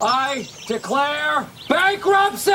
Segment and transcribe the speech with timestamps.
[0.00, 2.52] I declare bankruptcy!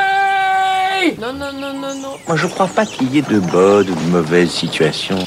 [1.19, 2.13] Non, non, non, non, non.
[2.25, 5.17] Moi, je crois pas qu'il y ait de bonnes ou de mauvaises situations.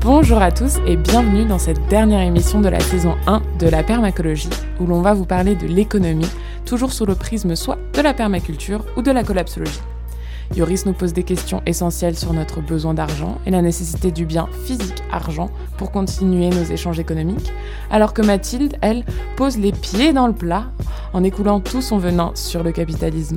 [0.00, 3.82] Bonjour à tous et bienvenue dans cette dernière émission de la saison 1 de la
[3.82, 4.48] permacologie,
[4.80, 6.30] où l'on va vous parler de l'économie,
[6.64, 9.82] toujours sous le prisme soit de la permaculture ou de la collapsologie.
[10.54, 14.48] Yoris nous pose des questions essentielles sur notre besoin d'argent et la nécessité du bien
[14.64, 17.52] physique argent pour continuer nos échanges économiques,
[17.90, 19.04] alors que Mathilde, elle,
[19.36, 20.66] pose les pieds dans le plat
[21.12, 23.36] en écoulant tout son venin sur le capitalisme.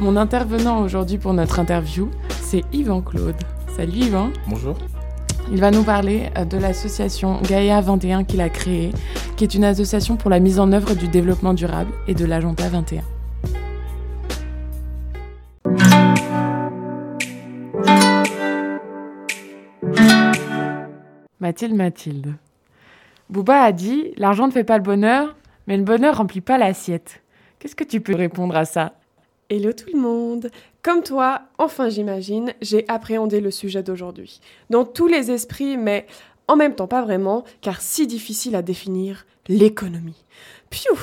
[0.00, 2.10] Mon intervenant aujourd'hui pour notre interview,
[2.42, 3.36] c'est Yvan Claude.
[3.76, 4.30] Salut Yvan.
[4.48, 4.76] Bonjour.
[5.52, 8.92] Il va nous parler euh, de l'association Gaïa 21 qu'il a créée,
[9.36, 12.68] qui est une association pour la mise en œuvre du développement durable et de l'agenda
[12.68, 13.15] 21.
[21.46, 22.34] Mathilde, Mathilde.
[23.30, 25.36] Bouba a dit L'argent ne fait pas le bonheur,
[25.68, 27.22] mais le bonheur remplit pas l'assiette.
[27.60, 28.94] Qu'est-ce que tu peux répondre à ça?
[29.48, 30.50] Hello tout le monde
[30.82, 34.40] Comme toi, enfin j'imagine, j'ai appréhendé le sujet d'aujourd'hui.
[34.70, 36.08] Dans tous les esprits, mais
[36.48, 40.24] en même temps pas vraiment, car si difficile à définir, l'économie.
[40.68, 40.98] Piou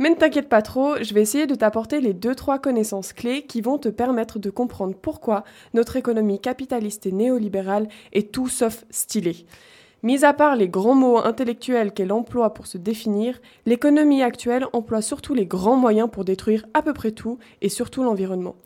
[0.00, 3.60] mais ne t'inquiète pas trop, je vais essayer de t'apporter les 2-3 connaissances clés qui
[3.60, 9.44] vont te permettre de comprendre pourquoi notre économie capitaliste et néolibérale est tout sauf stylée.
[10.02, 15.02] Mis à part les grands mots intellectuels qu'elle emploie pour se définir, l'économie actuelle emploie
[15.02, 18.56] surtout les grands moyens pour détruire à peu près tout et surtout l'environnement.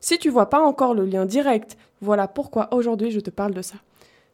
[0.00, 3.62] Si tu vois pas encore le lien direct, voilà pourquoi aujourd'hui je te parle de
[3.62, 3.76] ça.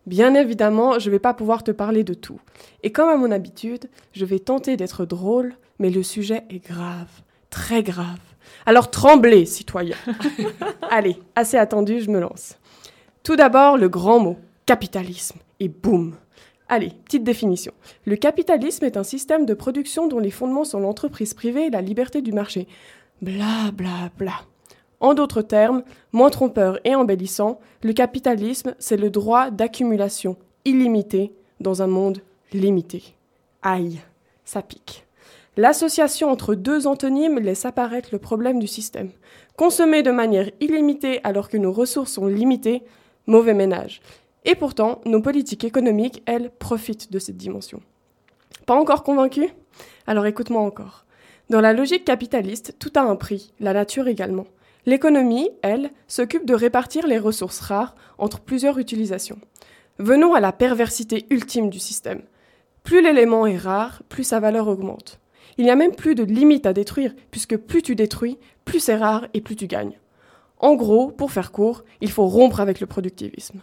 [0.07, 2.41] Bien évidemment, je vais pas pouvoir te parler de tout.
[2.83, 7.09] Et comme à mon habitude, je vais tenter d'être drôle, mais le sujet est grave,
[7.51, 8.19] très grave.
[8.67, 9.97] Alors tremblez, citoyens.
[10.91, 12.59] Allez, assez attendu, je me lance.
[13.23, 15.39] Tout d'abord, le grand mot, capitalisme.
[15.61, 16.17] Et boum.
[16.69, 17.73] Allez, petite définition.
[18.07, 21.83] Le capitalisme est un système de production dont les fondements sont l'entreprise privée et la
[21.83, 22.67] liberté du marché.
[23.21, 24.33] Bla bla bla.
[25.01, 25.83] En d'autres termes,
[26.13, 32.21] moins trompeur et embellissant, le capitalisme, c'est le droit d'accumulation illimité dans un monde
[32.53, 33.15] limité.
[33.63, 34.01] Aïe,
[34.45, 35.05] ça pique.
[35.57, 39.11] L'association entre deux antonymes laisse apparaître le problème du système.
[39.57, 42.83] Consommer de manière illimitée alors que nos ressources sont limitées,
[43.27, 44.01] mauvais ménage.
[44.45, 47.81] Et pourtant, nos politiques économiques, elles, profitent de cette dimension.
[48.67, 49.49] Pas encore convaincu
[50.07, 51.05] Alors écoute-moi encore.
[51.51, 54.47] Dans la logique capitaliste, tout a un prix, la nature également.
[54.85, 59.39] L'économie, elle, s'occupe de répartir les ressources rares entre plusieurs utilisations.
[59.99, 62.23] Venons à la perversité ultime du système.
[62.83, 65.21] Plus l'élément est rare, plus sa valeur augmente.
[65.59, 68.97] Il n'y a même plus de limite à détruire, puisque plus tu détruis, plus c'est
[68.97, 69.99] rare et plus tu gagnes.
[70.59, 73.63] En gros, pour faire court, il faut rompre avec le productivisme.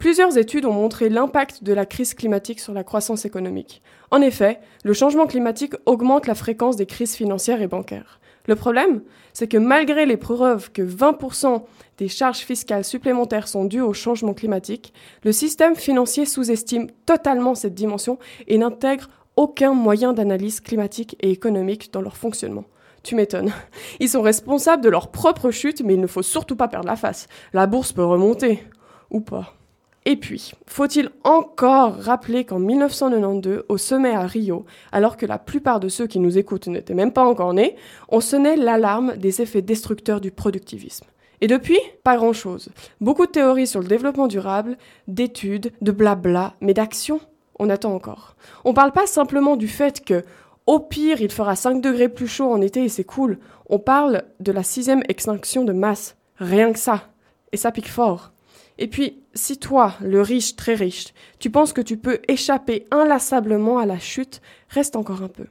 [0.00, 3.82] Plusieurs études ont montré l'impact de la crise climatique sur la croissance économique.
[4.10, 8.18] En effet, le changement climatique augmente la fréquence des crises financières et bancaires.
[8.46, 9.02] Le problème,
[9.34, 11.64] c'est que malgré les preuves que 20%
[11.98, 17.74] des charges fiscales supplémentaires sont dues au changement climatique, le système financier sous-estime totalement cette
[17.74, 18.18] dimension
[18.48, 22.64] et n'intègre aucun moyen d'analyse climatique et économique dans leur fonctionnement.
[23.02, 23.52] Tu m'étonnes.
[24.00, 26.96] Ils sont responsables de leur propre chute, mais il ne faut surtout pas perdre la
[26.96, 27.26] face.
[27.52, 28.64] La bourse peut remonter.
[29.10, 29.59] Ou pas.
[30.06, 35.78] Et puis, faut-il encore rappeler qu'en 1992, au sommet à Rio, alors que la plupart
[35.78, 37.76] de ceux qui nous écoutent n'étaient même pas encore nés,
[38.08, 41.06] on sonnait l'alarme des effets destructeurs du productivisme.
[41.42, 42.70] Et depuis, pas grand-chose.
[43.00, 47.20] Beaucoup de théories sur le développement durable, d'études, de blabla, mais d'actions
[47.60, 48.34] on attend encore.
[48.64, 50.24] On parle pas simplement du fait que,
[50.66, 53.38] au pire, il fera 5 degrés plus chaud en été et c'est cool.
[53.68, 56.16] On parle de la sixième extinction de masse.
[56.38, 57.10] Rien que ça.
[57.52, 58.32] Et ça pique fort.
[58.80, 63.78] Et puis, si toi, le riche, très riche, tu penses que tu peux échapper inlassablement
[63.78, 65.44] à la chute, reste encore un peu.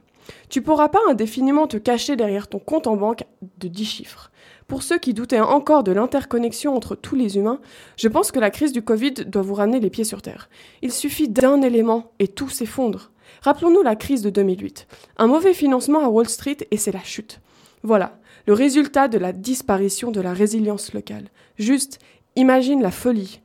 [0.48, 3.22] Tu pourras pas indéfiniment te cacher derrière ton compte en banque
[3.58, 4.30] de 10 chiffres.
[4.66, 7.60] Pour ceux qui doutaient encore de l'interconnexion entre tous les humains,
[7.96, 10.48] je pense que la crise du Covid doit vous ramener les pieds sur terre.
[10.82, 13.12] Il suffit d'un élément et tout s'effondre.
[13.42, 14.88] Rappelons-nous la crise de 2008.
[15.18, 17.40] Un mauvais financement à Wall Street et c'est la chute.
[17.82, 21.28] Voilà, le résultat de la disparition de la résilience locale.
[21.58, 21.98] Juste,
[22.40, 23.40] imagine la folie.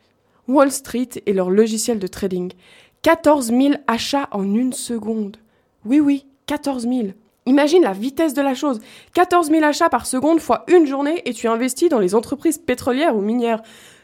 [0.47, 2.53] Wall Street et leur logiciel de trading.
[3.01, 5.37] 14 000 achats en une seconde.
[5.85, 7.09] Oui, oui, 14 000.
[7.45, 8.79] Imagine la vitesse de la chose.
[9.13, 13.15] 14 000 achats par seconde fois une journée et tu investis dans les entreprises pétrolières
[13.15, 13.61] ou minières.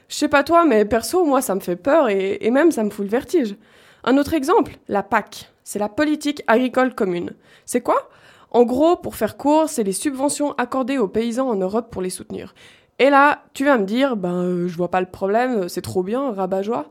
[0.10, 2.84] Je sais pas toi, mais perso, moi, ça me fait peur et, et même ça
[2.84, 3.56] me fout le vertige.
[4.04, 5.52] Un autre exemple, la PAC.
[5.64, 7.34] C'est la politique agricole commune.
[7.66, 8.10] C'est quoi?
[8.52, 12.10] En gros, pour faire court, c'est les subventions accordées aux paysans en Europe pour les
[12.10, 12.54] soutenir.
[13.02, 16.04] Et là, tu vas me dire, ben, euh, je vois pas le problème, c'est trop
[16.04, 16.86] bien, rabat-joie.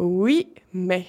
[0.00, 1.06] Oui, mais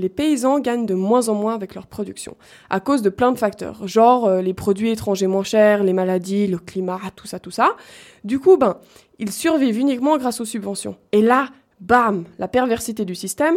[0.00, 2.36] les paysans gagnent de moins en moins avec leur production,
[2.70, 6.48] à cause de plein de facteurs, genre euh, les produits étrangers moins chers, les maladies,
[6.48, 7.76] le climat, tout ça, tout ça.
[8.24, 8.78] Du coup, ben,
[9.20, 10.96] ils survivent uniquement grâce aux subventions.
[11.12, 11.50] Et là,
[11.80, 13.54] bam, la perversité du système,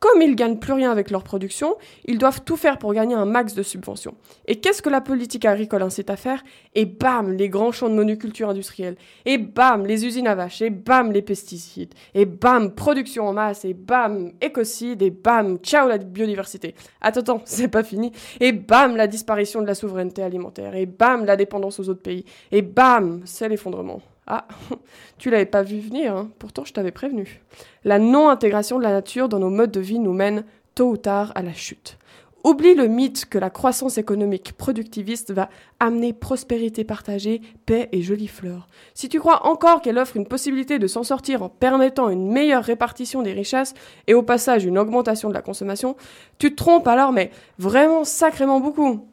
[0.00, 1.76] comme ils gagnent plus rien avec leur production,
[2.06, 4.14] ils doivent tout faire pour gagner un max de subventions.
[4.46, 6.42] Et qu'est-ce que la politique agricole incite à faire?
[6.74, 8.96] Et bam, les grands champs de monoculture industrielle.
[9.26, 10.62] Et bam, les usines à vaches.
[10.62, 11.92] Et bam, les pesticides.
[12.14, 13.66] Et bam, production en masse.
[13.66, 15.02] Et bam, écocide.
[15.02, 16.74] Et bam, ciao la biodiversité.
[17.02, 18.10] Attends, attends, c'est pas fini.
[18.40, 20.74] Et bam, la disparition de la souveraineté alimentaire.
[20.74, 22.24] Et bam, la dépendance aux autres pays.
[22.50, 24.00] Et bam, c'est l'effondrement.
[24.32, 24.46] Ah,
[25.18, 26.30] tu l'avais pas vu venir, hein.
[26.38, 27.42] pourtant je t'avais prévenu.
[27.82, 30.44] La non-intégration de la nature dans nos modes de vie nous mène
[30.76, 31.98] tôt ou tard à la chute.
[32.44, 35.50] Oublie le mythe que la croissance économique productiviste va
[35.80, 38.68] amener prospérité partagée, paix et jolies fleurs.
[38.94, 42.62] Si tu crois encore qu'elle offre une possibilité de s'en sortir en permettant une meilleure
[42.62, 43.74] répartition des richesses
[44.06, 45.96] et au passage une augmentation de la consommation,
[46.38, 49.08] tu te trompes alors, mais vraiment sacrément beaucoup.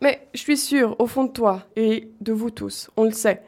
[0.00, 3.42] Mais je suis sûre, au fond de toi et de vous tous, on le sait,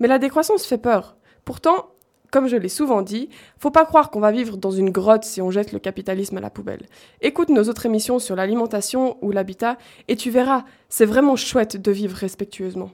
[0.00, 1.16] mais la décroissance fait peur.
[1.44, 1.90] Pourtant,
[2.30, 5.42] comme je l'ai souvent dit, faut pas croire qu'on va vivre dans une grotte si
[5.42, 6.86] on jette le capitalisme à la poubelle.
[7.20, 11.90] Écoute nos autres émissions sur l'alimentation ou l'habitat et tu verras, c'est vraiment chouette de
[11.90, 12.90] vivre respectueusement.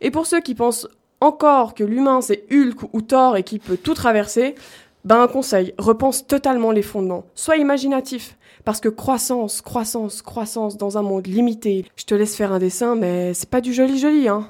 [0.00, 0.88] Et pour ceux qui pensent
[1.20, 4.56] encore que l'humain c'est Hulk ou Thor et qui peut tout traverser,
[5.04, 7.24] ben un conseil, repense totalement les fondements.
[7.34, 8.36] Sois imaginatif.
[8.64, 11.84] Parce que croissance, croissance, croissance dans un monde limité.
[11.96, 14.48] Je te laisse faire un dessin, mais c'est pas du joli joli, hein.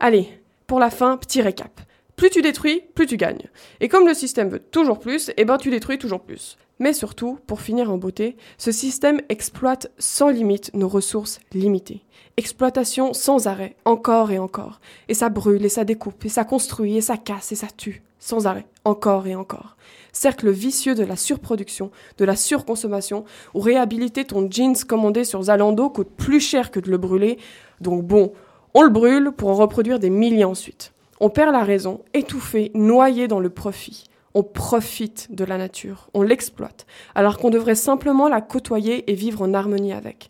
[0.00, 0.28] Allez,
[0.66, 1.80] pour la fin, petit récap.
[2.16, 3.50] Plus tu détruis, plus tu gagnes.
[3.80, 6.56] Et comme le système veut toujours plus, eh ben tu détruis toujours plus.
[6.78, 12.04] Mais surtout, pour finir en beauté, ce système exploite sans limite nos ressources limitées.
[12.36, 14.80] Exploitation sans arrêt, encore et encore.
[15.08, 18.02] Et ça brûle, et ça découpe, et ça construit, et ça casse, et ça tue,
[18.18, 19.76] sans arrêt, encore et encore.
[20.12, 23.24] Cercle vicieux de la surproduction, de la surconsommation,
[23.54, 27.38] où réhabiliter ton jeans commandé sur Zalando coûte plus cher que de le brûler.
[27.80, 28.32] Donc bon,
[28.74, 30.92] on le brûle pour en reproduire des milliers ensuite.
[31.20, 34.04] On perd la raison, étouffé, noyé dans le profit.
[34.34, 39.42] On profite de la nature, on l'exploite, alors qu'on devrait simplement la côtoyer et vivre
[39.42, 40.28] en harmonie avec.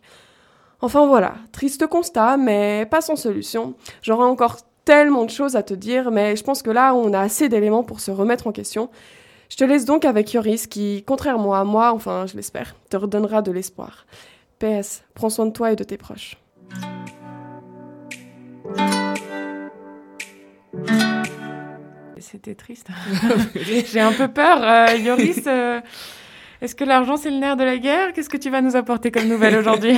[0.79, 3.73] Enfin voilà, triste constat, mais pas sans solution.
[4.03, 7.19] J'aurais encore tellement de choses à te dire, mais je pense que là, on a
[7.19, 8.91] assez d'éléments pour se remettre en question.
[9.49, 13.41] Je te laisse donc avec Yoris qui, contrairement à moi, enfin je l'espère, te redonnera
[13.41, 14.05] de l'espoir.
[14.59, 16.37] PS, prends soin de toi et de tes proches.
[22.17, 22.87] C'était triste.
[23.55, 24.57] J'ai un peu peur.
[24.61, 25.79] Euh, Yoris, euh,
[26.61, 28.13] est-ce que l'argent c'est le nerf de la guerre?
[28.13, 29.97] Qu'est-ce que tu vas nous apporter comme nouvelle aujourd'hui?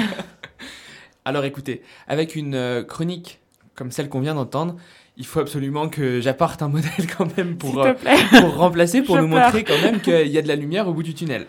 [1.25, 3.39] Alors écoutez, avec une euh, chronique
[3.75, 4.75] comme celle qu'on vient d'entendre,
[5.17, 7.85] il faut absolument que j'apporte un modèle quand même pour,
[8.39, 11.03] pour remplacer, pour nous montrer quand même qu'il y a de la lumière au bout
[11.03, 11.47] du tunnel.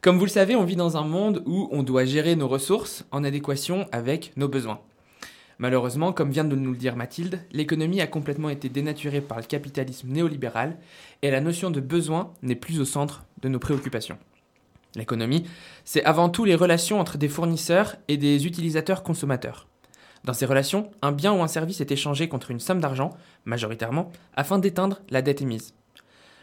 [0.00, 3.04] Comme vous le savez, on vit dans un monde où on doit gérer nos ressources
[3.10, 4.80] en adéquation avec nos besoins.
[5.58, 9.44] Malheureusement, comme vient de nous le dire Mathilde, l'économie a complètement été dénaturée par le
[9.44, 10.76] capitalisme néolibéral
[11.22, 14.18] et la notion de besoin n'est plus au centre de nos préoccupations.
[14.96, 15.44] L'économie,
[15.84, 19.66] c'est avant tout les relations entre des fournisseurs et des utilisateurs consommateurs.
[20.24, 23.10] Dans ces relations, un bien ou un service est échangé contre une somme d'argent,
[23.44, 25.74] majoritairement, afin d'éteindre la dette émise.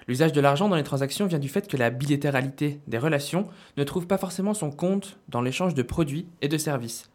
[0.07, 3.83] L'usage de l'argent dans les transactions vient du fait que la bilatéralité des relations ne
[3.83, 7.09] trouve pas forcément son compte dans l'échange de produits et de services.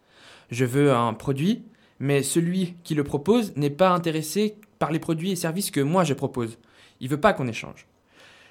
[0.50, 1.64] Je veux un produit,
[2.00, 6.04] mais celui qui le propose n'est pas intéressé par les produits et services que moi
[6.04, 6.58] je propose.
[7.00, 7.86] Il veut pas qu'on échange.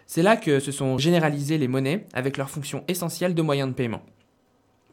[0.05, 3.74] C'est là que se sont généralisées les monnaies avec leur fonction essentielle de moyen de
[3.74, 4.03] paiement.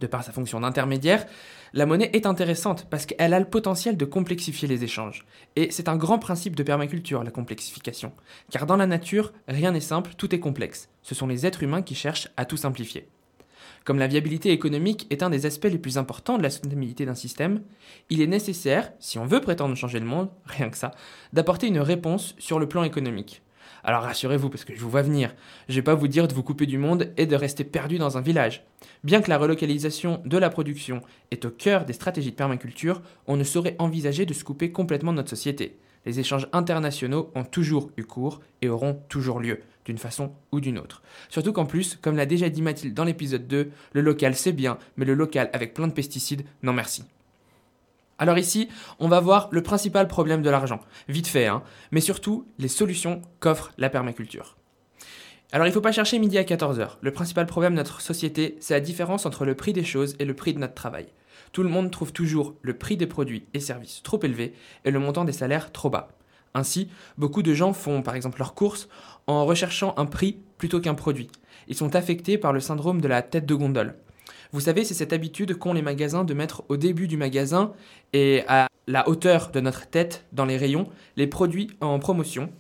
[0.01, 1.25] De par sa fonction d'intermédiaire,
[1.73, 5.25] la monnaie est intéressante parce qu'elle a le potentiel de complexifier les échanges.
[5.55, 8.13] Et c'est un grand principe de permaculture, la complexification.
[8.51, 10.89] Car dans la nature, rien n'est simple, tout est complexe.
[11.03, 13.09] Ce sont les êtres humains qui cherchent à tout simplifier.
[13.85, 17.15] Comme la viabilité économique est un des aspects les plus importants de la soutenabilité d'un
[17.15, 17.61] système,
[18.09, 20.93] il est nécessaire, si on veut prétendre changer le monde, rien que ça,
[21.35, 23.43] d'apporter une réponse sur le plan économique.
[23.87, 25.35] Alors rassurez-vous, parce que je vous vois venir,
[25.69, 28.17] je vais pas vous dire de vous couper du monde et de rester perdu dans
[28.17, 28.65] un village.
[29.05, 33.37] Bien que la relocalisation de la production est au cœur des stratégies de permaculture, on
[33.37, 35.77] ne saurait envisager de se couper complètement de notre société.
[36.07, 40.79] Les échanges internationaux ont toujours eu cours et auront toujours lieu d'une façon ou d'une
[40.79, 41.03] autre.
[41.29, 44.79] Surtout qu'en plus, comme l'a déjà dit Mathilde dans l'épisode 2, le local c'est bien,
[44.97, 47.05] mais le local avec plein de pesticides, non merci.
[48.19, 48.69] Alors ici,
[49.01, 53.23] on va voir le principal problème de l'argent, vite fait, hein, mais surtout les solutions
[53.41, 54.57] qu'offre la permaculture.
[55.53, 56.97] Alors il ne faut pas chercher midi à 14h.
[57.01, 60.25] Le principal problème de notre société, c'est la différence entre le prix des choses et
[60.25, 61.07] le prix de notre travail.
[61.55, 64.99] Tout le monde trouve toujours le prix des produits et services trop élevé et le
[64.99, 66.09] montant des salaires trop bas.
[66.53, 68.89] Ainsi, beaucoup de gens font par exemple leurs courses
[69.29, 71.31] en recherchant un prix plutôt qu'un produit.
[71.69, 73.95] Ils sont affectés par le syndrome de la tête de gondole.
[74.51, 77.73] Vous savez, c'est cette habitude qu'ont les magasins de mettre au début du magasin
[78.13, 82.51] et à la hauteur de notre tête dans les rayons les produits en promotion,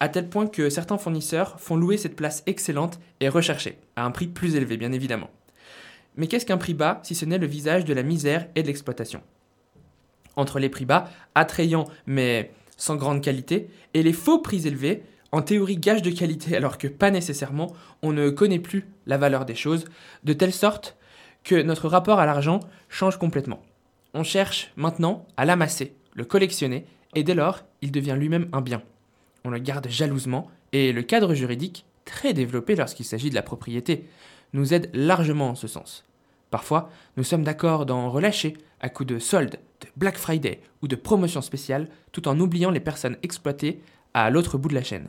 [0.00, 4.10] à tel point que certains fournisseurs font louer cette place excellente et recherchée, à un
[4.10, 5.30] prix plus élevé bien évidemment.
[6.20, 8.66] Mais qu'est-ce qu'un prix bas si ce n'est le visage de la misère et de
[8.66, 9.22] l'exploitation?
[10.36, 15.40] Entre les prix bas, attrayants mais sans grande qualité, et les faux prix élevés, en
[15.40, 19.54] théorie gage de qualité alors que pas nécessairement, on ne connaît plus la valeur des
[19.54, 19.86] choses,
[20.22, 20.98] de telle sorte
[21.42, 22.60] que notre rapport à l'argent
[22.90, 23.62] change complètement.
[24.12, 26.84] On cherche maintenant à l'amasser, le collectionner,
[27.14, 28.82] et dès lors, il devient lui-même un bien.
[29.46, 34.06] On le garde jalousement, et le cadre juridique, très développé lorsqu'il s'agit de la propriété,
[34.52, 36.04] nous aide largement en ce sens.
[36.50, 40.96] Parfois, nous sommes d'accord d'en relâcher à coup de soldes, de Black Friday ou de
[40.96, 43.80] promotions spéciales, tout en oubliant les personnes exploitées
[44.14, 45.08] à l'autre bout de la chaîne.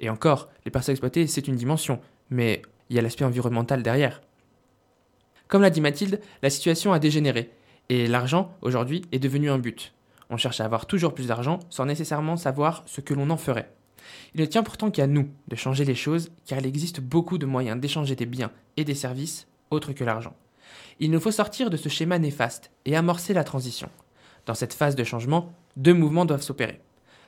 [0.00, 2.00] Et encore, les personnes exploitées, c'est une dimension,
[2.30, 4.20] mais il y a l'aspect environnemental derrière.
[5.48, 7.50] Comme l'a dit Mathilde, la situation a dégénéré,
[7.88, 9.92] et l'argent, aujourd'hui, est devenu un but.
[10.30, 13.70] On cherche à avoir toujours plus d'argent sans nécessairement savoir ce que l'on en ferait.
[14.34, 17.46] Il ne tient pourtant qu'à nous de changer les choses, car il existe beaucoup de
[17.46, 20.34] moyens d'échanger des biens et des services autres que l'argent.
[21.00, 23.88] Il nous faut sortir de ce schéma néfaste et amorcer la transition.
[24.46, 26.80] Dans cette phase de changement, deux mouvements doivent s'opérer.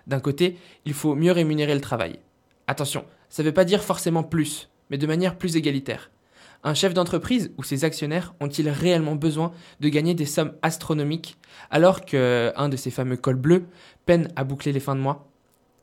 [0.07, 2.21] D'un côté, il faut mieux rémunérer le travail.
[2.67, 6.11] Attention, ça ne veut pas dire forcément plus, mais de manière plus égalitaire.
[6.63, 11.37] Un chef d'entreprise ou ses actionnaires ont-ils réellement besoin de gagner des sommes astronomiques
[11.71, 13.67] alors qu'un de ces fameux cols bleus
[14.05, 15.29] peine à boucler les fins de mois?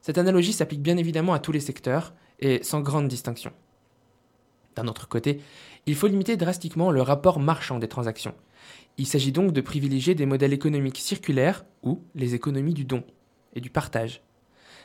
[0.01, 3.53] Cette analogie s'applique bien évidemment à tous les secteurs et sans grande distinction.
[4.75, 5.41] D'un autre côté,
[5.85, 8.33] il faut limiter drastiquement le rapport marchand des transactions.
[8.97, 13.03] Il s'agit donc de privilégier des modèles économiques circulaires ou les économies du don
[13.53, 14.21] et du partage.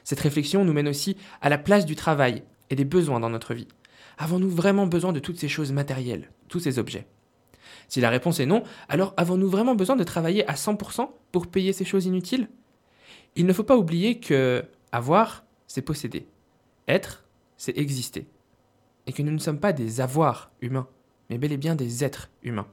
[0.05, 3.55] Cette réflexion nous mène aussi à la place du travail et des besoins dans notre
[3.55, 3.69] vie.
[4.19, 7.07] Avons-nous vraiment besoin de toutes ces choses matérielles, tous ces objets?
[7.89, 11.73] Si la réponse est non, alors avons-nous vraiment besoin de travailler à 100% pour payer
[11.73, 12.49] ces choses inutiles?
[13.37, 16.27] Il ne faut pas oublier que avoir, c'est posséder.
[16.89, 17.25] Être,
[17.57, 18.27] c'est exister
[19.09, 20.87] et que nous ne sommes pas des avoirs humains,
[21.29, 22.69] mais bel et bien des êtres humains.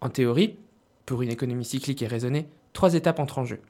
[0.00, 0.56] En théorie,
[1.06, 3.60] pour une économie cyclique et raisonnée, trois étapes entrent en jeu.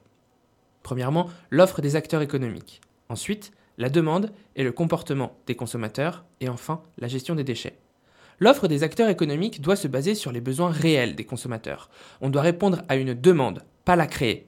[0.81, 2.81] Premièrement, l'offre des acteurs économiques.
[3.09, 6.23] Ensuite, la demande et le comportement des consommateurs.
[6.39, 7.77] Et enfin, la gestion des déchets.
[8.39, 11.89] L'offre des acteurs économiques doit se baser sur les besoins réels des consommateurs.
[12.21, 14.47] On doit répondre à une demande, pas la créer.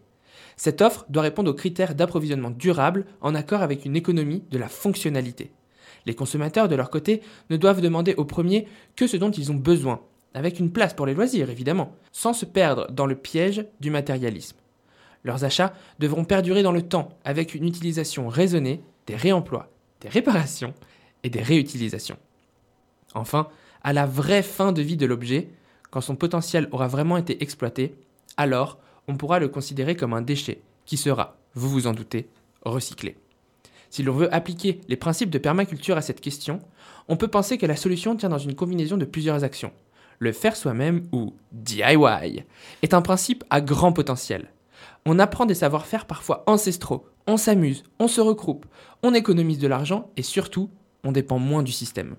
[0.55, 4.69] Cette offre doit répondre aux critères d'approvisionnement durable en accord avec une économie de la
[4.69, 5.51] fonctionnalité.
[6.07, 9.55] Les consommateurs, de leur côté, ne doivent demander au premier que ce dont ils ont
[9.55, 9.99] besoin,
[10.33, 14.55] avec une place pour les loisirs évidemment, sans se perdre dans le piège du matérialisme.
[15.25, 20.73] Leurs achats devront perdurer dans le temps avec une utilisation raisonnée des réemplois, des réparations
[21.23, 22.17] et des réutilisations.
[23.13, 23.49] Enfin,
[23.83, 25.49] à la vraie fin de vie de l'objet,
[25.91, 27.95] quand son potentiel aura vraiment été exploité,
[28.37, 32.29] alors on pourra le considérer comme un déchet qui sera, vous vous en doutez,
[32.61, 33.17] recyclé.
[33.89, 36.59] Si l'on veut appliquer les principes de permaculture à cette question,
[37.07, 39.71] on peut penser que la solution tient dans une combinaison de plusieurs actions.
[40.19, 42.43] Le faire soi-même ou DIY
[42.81, 44.49] est un principe à grand potentiel.
[45.05, 48.65] On apprend des savoir-faire parfois ancestraux, on s'amuse, on se regroupe,
[49.03, 50.69] on économise de l'argent et surtout,
[51.03, 52.15] on dépend moins du système.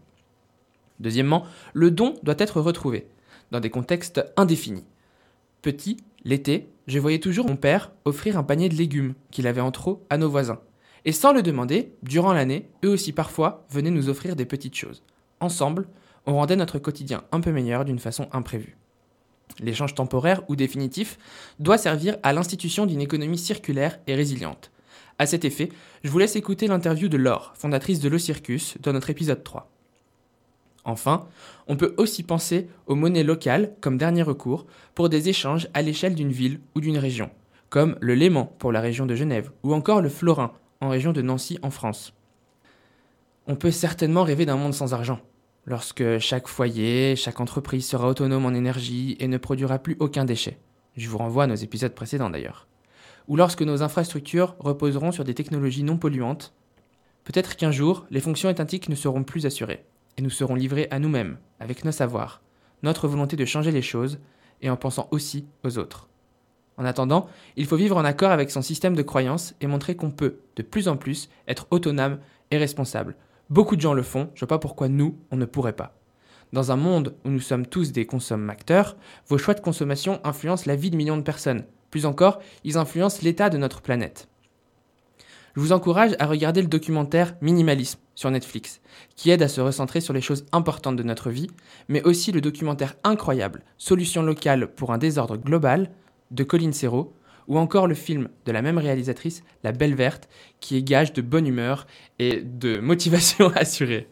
[1.01, 1.45] Deuxièmement,
[1.75, 3.09] le don doit être retrouvé,
[3.51, 4.87] dans des contextes indéfinis.
[5.63, 9.71] Petit, l'été, je voyais toujours mon père offrir un panier de légumes qu'il avait en
[9.71, 10.61] trop à nos voisins.
[11.05, 15.03] Et sans le demander, durant l'année, eux aussi parfois venaient nous offrir des petites choses.
[15.41, 15.89] Ensemble,
[16.27, 18.77] on rendait notre quotidien un peu meilleur d'une façon imprévue.
[19.61, 21.19] L'échange temporaire ou définitif
[21.59, 24.71] doit servir à l'institution d'une économie circulaire et résiliente.
[25.19, 25.71] À cet effet,
[26.05, 29.71] je vous laisse écouter l'interview de Laure, fondatrice de Le Circus, dans notre épisode 3.
[30.85, 31.27] Enfin,
[31.67, 36.15] on peut aussi penser aux monnaies locales comme dernier recours pour des échanges à l'échelle
[36.15, 37.31] d'une ville ou d'une région,
[37.69, 41.23] comme le Léman pour la région de Genève, ou encore le florin en région de
[41.23, 42.15] Nancy en France.
[43.47, 45.21] On peut certainement rêver d'un monde sans argent,
[45.65, 50.59] lorsque chaque foyer, chaque entreprise sera autonome en énergie et ne produira plus aucun déchet.
[50.97, 52.67] Je vous renvoie à nos épisodes précédents d'ailleurs.
[53.27, 56.55] Ou lorsque nos infrastructures reposeront sur des technologies non polluantes.
[57.25, 59.85] Peut-être qu'un jour, les fonctions étatiques ne seront plus assurées,
[60.17, 62.41] et nous serons livrés à nous-mêmes, avec nos savoirs,
[62.83, 64.19] notre volonté de changer les choses,
[64.63, 66.09] et en pensant aussi aux autres.
[66.79, 70.13] En attendant, il faut vivre en accord avec son système de croyances et montrer qu'on
[70.13, 72.19] peut, de plus en plus, être autonome
[72.53, 73.17] et responsable.
[73.51, 75.95] Beaucoup de gens le font, je vois pas pourquoi nous, on ne pourrait pas.
[76.53, 80.77] Dans un monde où nous sommes tous des consommateurs, vos choix de consommation influencent la
[80.77, 81.65] vie de millions de personnes.
[81.91, 84.29] Plus encore, ils influencent l'état de notre planète.
[85.57, 88.81] Je vous encourage à regarder le documentaire Minimalisme sur Netflix,
[89.17, 91.51] qui aide à se recentrer sur les choses importantes de notre vie,
[91.89, 95.91] mais aussi le documentaire incroyable Solution locale pour un désordre global
[96.31, 97.13] de Colin Serrault,
[97.47, 100.29] ou encore le film de la même réalisatrice, La Belle Verte,
[100.61, 101.87] qui est gage de bonne humeur
[102.19, 104.07] et de motivation assurée.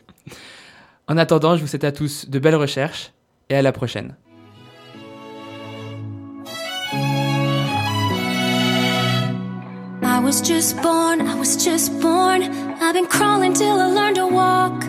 [1.08, 3.12] En attendant, je vous souhaite à tous de belles recherches
[3.48, 4.16] et à la prochaine.
[10.02, 12.42] I was just born, I was just born.
[12.80, 14.84] I've been crawling till I learned to walk.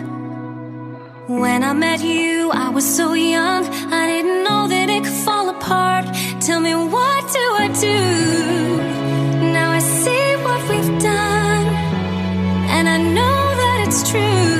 [1.28, 6.06] When I met you, I was so young, I didn't know that it fall apart.
[6.40, 7.98] Tell me, what do I do?
[9.52, 11.66] Now I see what we've done,
[12.76, 14.57] and I know that it's true.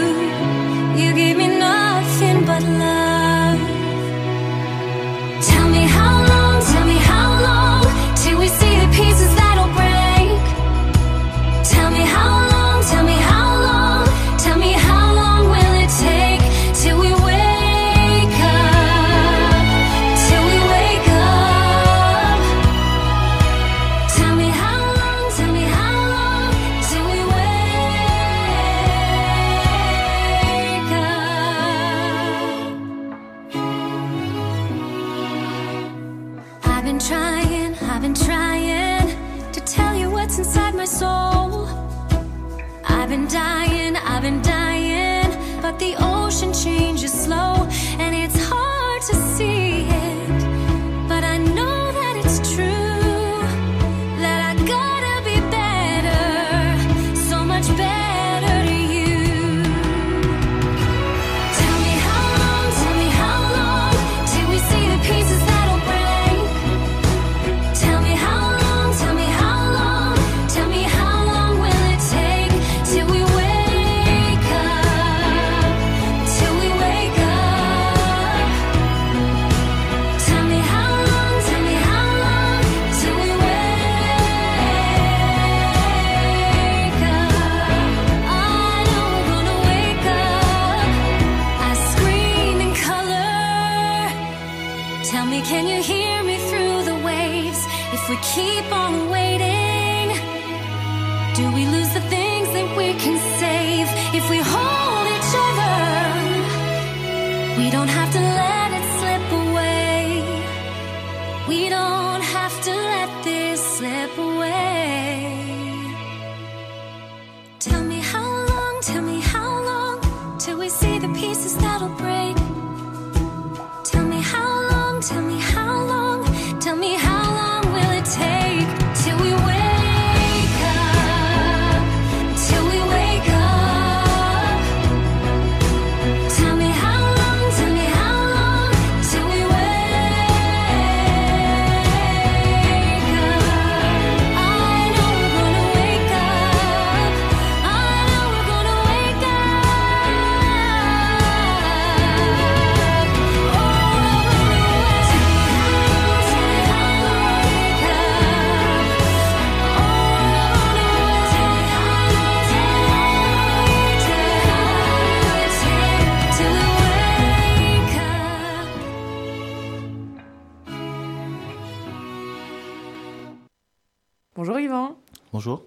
[174.38, 174.96] Bonjour Yvan.
[175.32, 175.64] Bonjour.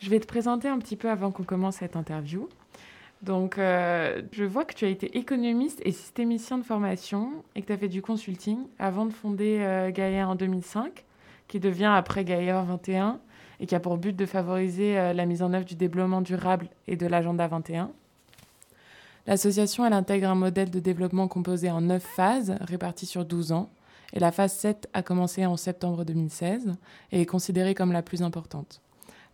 [0.00, 2.46] Je vais te présenter un petit peu avant qu'on commence cette interview.
[3.22, 7.68] Donc, euh, je vois que tu as été économiste et systémicien de formation et que
[7.68, 11.06] tu as fait du consulting avant de fonder euh, Gaïa en 2005,
[11.48, 13.18] qui devient après Gaïa 21
[13.60, 16.68] et qui a pour but de favoriser euh, la mise en œuvre du développement durable
[16.88, 17.90] et de l'agenda 21.
[19.26, 23.70] L'association, elle intègre un modèle de développement composé en 9 phases réparties sur 12 ans.
[24.12, 26.76] Et la phase 7 a commencé en septembre 2016
[27.12, 28.80] et est considérée comme la plus importante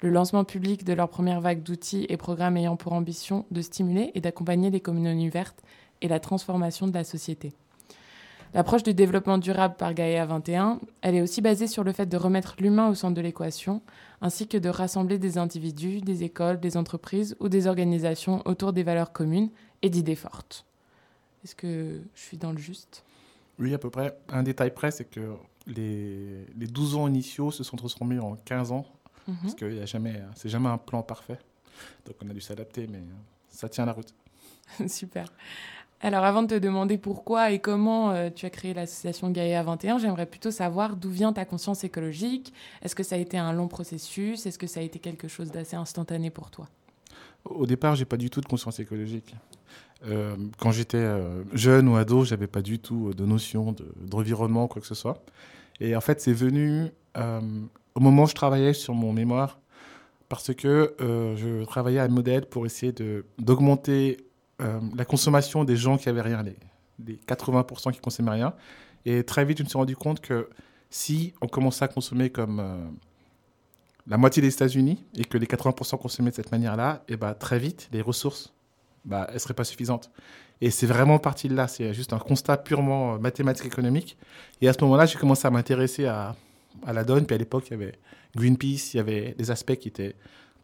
[0.03, 4.11] le lancement public de leur première vague d'outils et programmes ayant pour ambition de stimuler
[4.15, 5.63] et d'accompagner les communautés vertes
[6.01, 7.53] et la transformation de la société.
[8.53, 12.17] L'approche du développement durable par Gaïa 21, elle est aussi basée sur le fait de
[12.17, 13.81] remettre l'humain au centre de l'équation,
[14.21, 18.83] ainsi que de rassembler des individus, des écoles, des entreprises ou des organisations autour des
[18.83, 20.67] valeurs communes et d'idées fortes.
[21.45, 23.05] Est-ce que je suis dans le juste?
[23.59, 24.17] Oui, à peu près.
[24.29, 25.35] Un détail près, c'est que
[25.67, 28.87] les, les 12 ans initiaux se sont transformés en 15 ans
[29.29, 29.37] Mhm.
[29.43, 31.39] Parce que c'est jamais, c'est jamais un plan parfait.
[32.07, 33.03] Donc on a dû s'adapter, mais
[33.49, 34.15] ça tient la route.
[34.89, 35.33] Super.
[36.01, 39.99] Alors avant de te demander pourquoi et comment euh, tu as créé l'association Gaïa 21,
[39.99, 42.53] j'aimerais plutôt savoir d'où vient ta conscience écologique.
[42.83, 44.45] Est-ce que ça a été un long processus?
[44.47, 46.69] Est-ce que ça a été quelque chose d'assez instantané pour toi?
[47.45, 49.35] Au départ, j'ai pas du tout de conscience écologique.
[50.07, 54.69] Euh, quand j'étais euh, jeune ou ado, j'avais pas du tout de notion de, d'environnement,
[54.69, 55.23] quoi que ce soit.
[55.81, 57.41] Et en fait, c'est venu euh,
[57.95, 59.59] au moment où je travaillais sur mon mémoire,
[60.29, 64.25] parce que euh, je travaillais à un modèle pour essayer de, d'augmenter
[64.63, 66.57] euh, la consommation des gens qui avaient rien, les,
[67.07, 68.55] les 80% qui consommaient rien.
[69.05, 70.49] Et très vite, je me suis rendu compte que
[70.89, 72.77] si on commençait à consommer comme euh,
[74.07, 77.59] la moitié des États-Unis et que les 80% consommaient de cette manière-là, et bah, très
[77.59, 78.55] vite, les ressources,
[79.05, 80.11] bah, elles ne seraient pas suffisantes.
[80.61, 81.67] Et c'est vraiment parti de là.
[81.67, 84.17] C'est juste un constat purement euh, mathématique économique.
[84.61, 86.37] Et à ce moment-là, j'ai commencé à m'intéresser à,
[86.87, 87.27] à la donne.
[87.27, 87.99] Puis à l'époque, il y avait
[88.37, 90.15] Greenpeace, il y avait des aspects qui étaient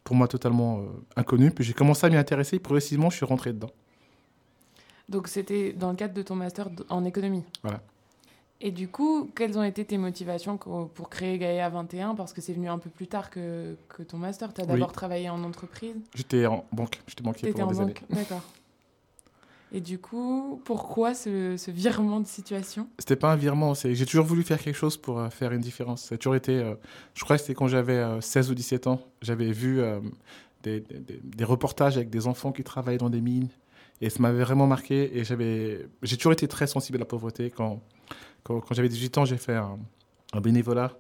[0.05, 0.83] pour moi totalement euh,
[1.17, 1.53] inconnus.
[1.55, 2.57] Puis j'ai commencé à m'y intéresser.
[2.57, 3.71] Et progressivement, je suis rentré dedans.
[5.09, 7.43] Donc c'était dans le cadre de ton master en économie.
[7.63, 7.81] Voilà.
[8.61, 12.53] Et du coup, quelles ont été tes motivations pour créer Gaïa 21 Parce que c'est
[12.53, 14.53] venu un peu plus tard que, que ton master.
[14.53, 14.71] Tu as Oui.
[14.73, 15.95] d'abord travaillé en entreprise.
[16.15, 17.01] J'étais en banque.
[17.07, 18.03] J'étais banquier pendant en des banque.
[18.11, 18.21] années.
[18.23, 18.43] D'accord.
[19.71, 22.89] Et du coup, pourquoi ce, ce virement de situation?
[22.99, 23.75] C'était pas un virement.
[23.75, 26.05] J'ai toujours voulu faire quelque chose pour euh, faire une différence.
[26.05, 26.59] Ça a toujours été.
[26.59, 26.75] euh,
[27.15, 29.01] je crois que c'était quand j'avais euh, 16 ou 17 ans.
[29.23, 30.01] J'avais vu euh,
[30.63, 33.49] des, des- des- des reportages avec des enfants qui travaillaient dans des mines.
[34.01, 35.17] Et ça m'avait vraiment marqué.
[35.17, 37.51] Et j'avais, j'ai toujours été très sensible à la pauvreté.
[37.55, 37.79] Quand,
[38.49, 39.79] quand, quand j'avais 18 ans, j'ai fait un,
[40.41, 40.93] bénévolat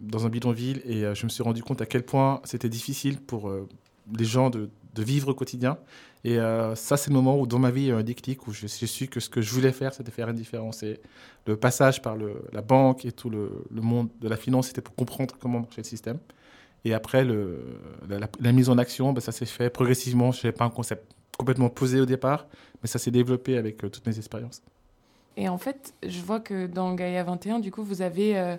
[0.00, 0.82] dans un bidonville.
[0.84, 3.68] Et euh, je me suis rendu compte à quel point c'était difficile pour euh,
[4.18, 5.78] les gens de, vivre au quotidien.
[6.24, 8.46] Et euh, ça, c'est le moment où, dans ma vie, il y a un déclic
[8.46, 10.82] où j'ai su que ce que je voulais faire, c'était faire une différence.
[10.82, 11.00] Et
[11.46, 12.16] le passage par
[12.52, 15.86] la banque et tout le, monde de la finance, c'était pour comprendre comment marchait le
[15.86, 16.18] système.
[16.84, 20.32] Et après, la, mise en action, ben, ça s'est fait progressivement.
[20.32, 22.46] Je n'avais pas un concept complètement posé au départ,
[22.82, 24.60] mais ça s'est développé avec toutes mes expériences.
[25.36, 28.56] Et en fait, je vois que dans Gaïa 21, du coup, vous avez euh,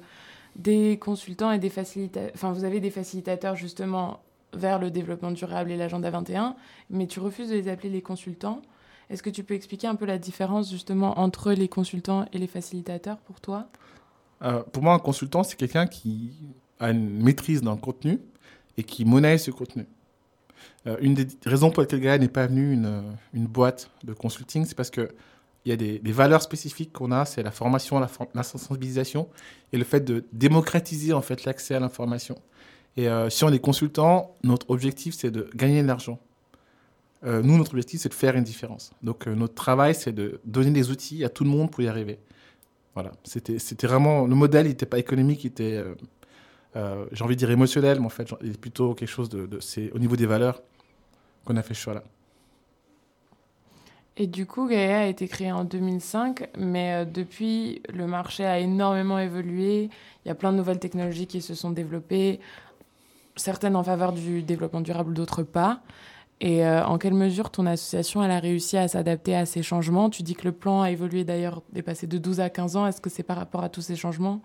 [0.56, 2.32] des consultants et des facilitateurs.
[2.34, 4.22] Enfin, vous avez des facilitateurs justement
[4.54, 6.56] vers le développement durable et l'agenda 21,
[6.90, 8.62] mais tu refuses de les appeler les consultants.
[9.10, 12.48] Est-ce que tu peux expliquer un peu la différence justement entre les consultants et les
[12.48, 13.68] facilitateurs pour toi?
[14.42, 16.34] Euh, pour moi, un consultant, c'est quelqu'un qui
[16.80, 18.20] a une maîtrise d'un contenu
[18.78, 19.86] et qui monnaie ce contenu.
[20.88, 23.04] Euh, une des raisons pour lesquelles Gaia n'est pas venue une,
[23.34, 25.10] une boîte de consulting, c'est parce que
[25.66, 29.30] il y a des, valeurs spécifiques qu'on a, c'est la formation, la, sensibilisation
[29.72, 32.36] et le fait de démocratiser en fait l'accès à l'information.
[32.98, 36.20] Et euh, si on est consultant, notre objectif c'est de gagner de l'argent.
[37.24, 38.92] Euh, nous, notre objectif c'est de faire une différence.
[39.04, 41.88] Donc euh, notre travail c'est de donner des outils à tout le monde pour y
[41.88, 42.20] arriver.
[42.96, 45.82] Voilà, c'était vraiment le modèle, il n'était pas économique, il était,
[46.76, 49.94] j'ai envie de dire émotionnel, mais en fait, il est plutôt quelque chose de- c'est
[49.94, 50.62] au niveau des valeurs
[51.46, 52.04] qu'on a fait ce choix-là.
[54.18, 58.60] Et du coup, Gaia a été créé en 2005, mais euh, depuis, le marché a
[58.60, 59.90] énormément évolué.
[60.26, 62.40] Il y a plein de nouvelles technologies qui se sont développées,
[63.38, 65.82] certaines en faveur du développement durable, d'autres pas.
[66.42, 70.10] Et euh, en quelle mesure ton association elle a réussi à s'adapter à ces changements?
[70.10, 72.88] Tu dis que le plan a évolué d'ailleurs, est passé de 12 à 15 ans.
[72.88, 74.42] Est-ce que c'est par rapport à tous ces changements?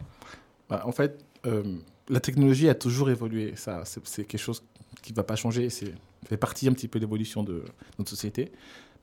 [0.69, 1.77] Bah, en fait, euh,
[2.09, 3.55] la technologie a toujours évolué.
[3.57, 4.63] Ça, c'est quelque chose
[5.03, 5.71] qui ne va pas changer.
[5.71, 5.95] C'est
[6.27, 7.65] fait partie un petit peu de l'évolution de
[7.99, 8.53] notre société.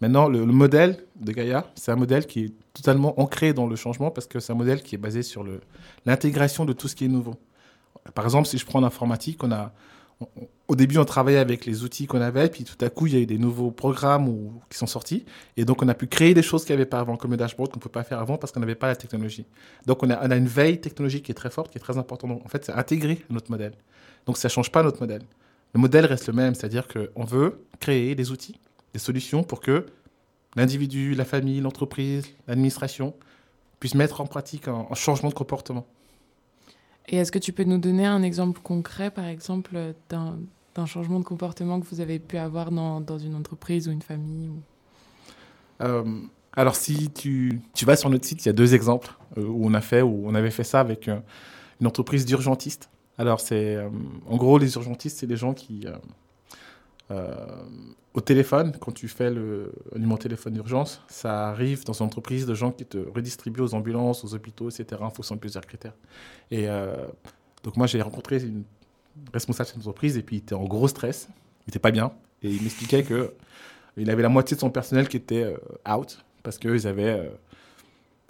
[0.03, 3.77] Maintenant, le, le modèle de Gaia, c'est un modèle qui est totalement ancré dans le
[3.77, 5.45] changement parce que c'est un modèle qui est basé sur
[6.05, 7.35] l'intégration de tout ce qui est nouveau.
[8.13, 9.71] Par exemple, si je prends l'informatique, on a,
[10.67, 13.15] au début, on travaillait avec les outils qu'on avait, puis tout à coup, il y
[13.15, 15.23] a eu des nouveaux programmes ou- qui sont sortis,
[15.55, 17.37] et donc on a pu créer des choses qu'il n'y avait pas avant, comme le
[17.37, 19.45] dashboard qu'on ne pouvait pas faire avant parce qu'on n'avait pas la technologie.
[19.87, 22.29] Donc on a, une veille technologique qui est très forte, qui est très importante.
[22.29, 23.75] Donc, en fait, c'est intégré notre modèle.
[24.25, 25.21] Donc ça ne change pas notre modèle.
[25.73, 28.59] Le modèle reste le même, c'est-à-dire qu'on veut créer des outils,
[28.93, 29.85] des solutions pour que
[30.55, 33.13] l'individu, la famille, l'entreprise, l'administration
[33.79, 35.85] puissent mettre en pratique un, un changement de comportement.
[37.07, 39.77] Et est-ce que tu peux nous donner un exemple concret, par exemple,
[40.09, 44.01] d'un changement de comportement que vous avez pu avoir dans, dans une entreprise ou une
[44.01, 44.61] famille ou...
[45.81, 46.21] Euh,
[46.55, 49.65] alors, si tu, tu vas sur notre site, il y a deux exemples euh, où
[49.65, 51.19] on a fait, où on avait fait ça avec euh,
[51.81, 52.89] une entreprise d'urgentistes.
[53.17, 53.77] Alors, c'est
[54.27, 55.85] en gros les urgentistes, c'est les gens qui
[57.09, 62.53] au téléphone, quand tu fais le numéro téléphone d'urgence, ça arrive dans une entreprise de
[62.53, 65.01] gens qui te redistribuent aux ambulances, aux hôpitaux, etc.
[65.01, 65.93] En fonction de plusieurs critères.
[66.49, 66.95] Et euh,
[67.63, 68.63] donc moi, j'ai rencontré une
[69.33, 71.27] responsable de cette entreprise et puis il était en gros stress,
[71.65, 73.33] il était pas bien et il m'expliquait que
[73.97, 77.29] il avait la moitié de son personnel qui était euh, out parce qu'ils avaient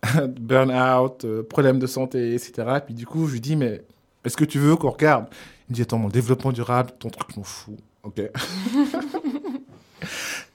[0.03, 2.53] euh, burn-out, euh, problème de santé, etc.
[2.77, 3.81] Et puis du coup, je lui dis, mais
[4.23, 5.27] est-ce que tu veux qu'on regarde?
[5.69, 7.77] Il me dit, attends, mon développement durable, ton truc, m'en fous.
[8.03, 8.21] Ok.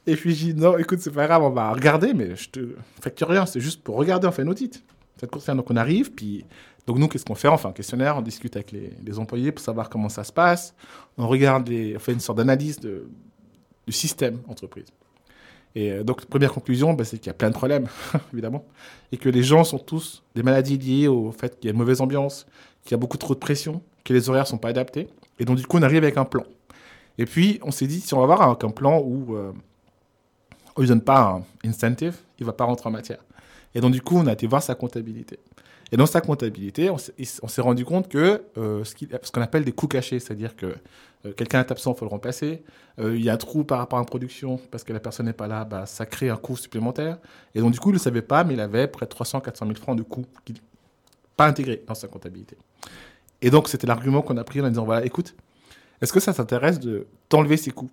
[0.07, 2.77] Et puis je dis, non, écoute, c'est pas grave, on va regarder, mais je te
[3.01, 4.83] facture rien, c'est juste pour regarder, on fait un audit.
[5.21, 6.45] Ça te concerne, donc on arrive, puis
[6.87, 7.49] donc nous, qu'est-ce qu'on fait?
[7.49, 10.75] On fait un questionnaire, on discute avec les, employés pour savoir comment ça se passe.
[11.19, 14.87] On regarde, on fait une sorte d'analyse du système entreprise.
[15.75, 17.89] Et euh, donc, première conclusion, bah, c'est qu'il y a plein de problèmes,
[18.33, 18.65] évidemment,
[19.13, 21.79] et que les gens sont tous des maladies liées au fait qu'il y a une
[21.79, 22.47] mauvaise ambiance,
[22.85, 25.09] qu'il y a beaucoup trop de pression, que les horaires sont pas adaptés.
[25.39, 26.45] Et donc, du coup, on arrive avec un plan.
[27.19, 29.53] Et puis, on s'est dit, si on va avoir un, plan où euh,
[30.77, 33.19] on lui donne pas un incentive, il va pas rentrer en matière.
[33.75, 35.39] Et donc, du coup, on a été voir sa comptabilité.
[35.91, 39.89] Et dans sa comptabilité, on s'est rendu compte que euh, ce qu'on appelle des coûts
[39.89, 40.67] cachés, c'est-à-dire que
[41.27, 42.63] euh, quelqu'un est absent, il faut le remplacer.
[42.99, 45.27] Euh, il y a un trou par rapport à une production parce que la personne
[45.27, 47.19] n'est pas là, bah, ça crée un coût supplémentaire.
[47.55, 49.41] Et donc, du coup, il ne le savait pas, mais il avait près de 300
[49.41, 50.27] 400 000 francs de coûts
[51.37, 52.59] pas intégrés dans sa comptabilité.
[53.41, 55.35] Et donc, c'était l'argument qu'on a pris en disant voilà, écoute,
[56.01, 57.91] est-ce que ça t'intéresse de t'enlever ces coûts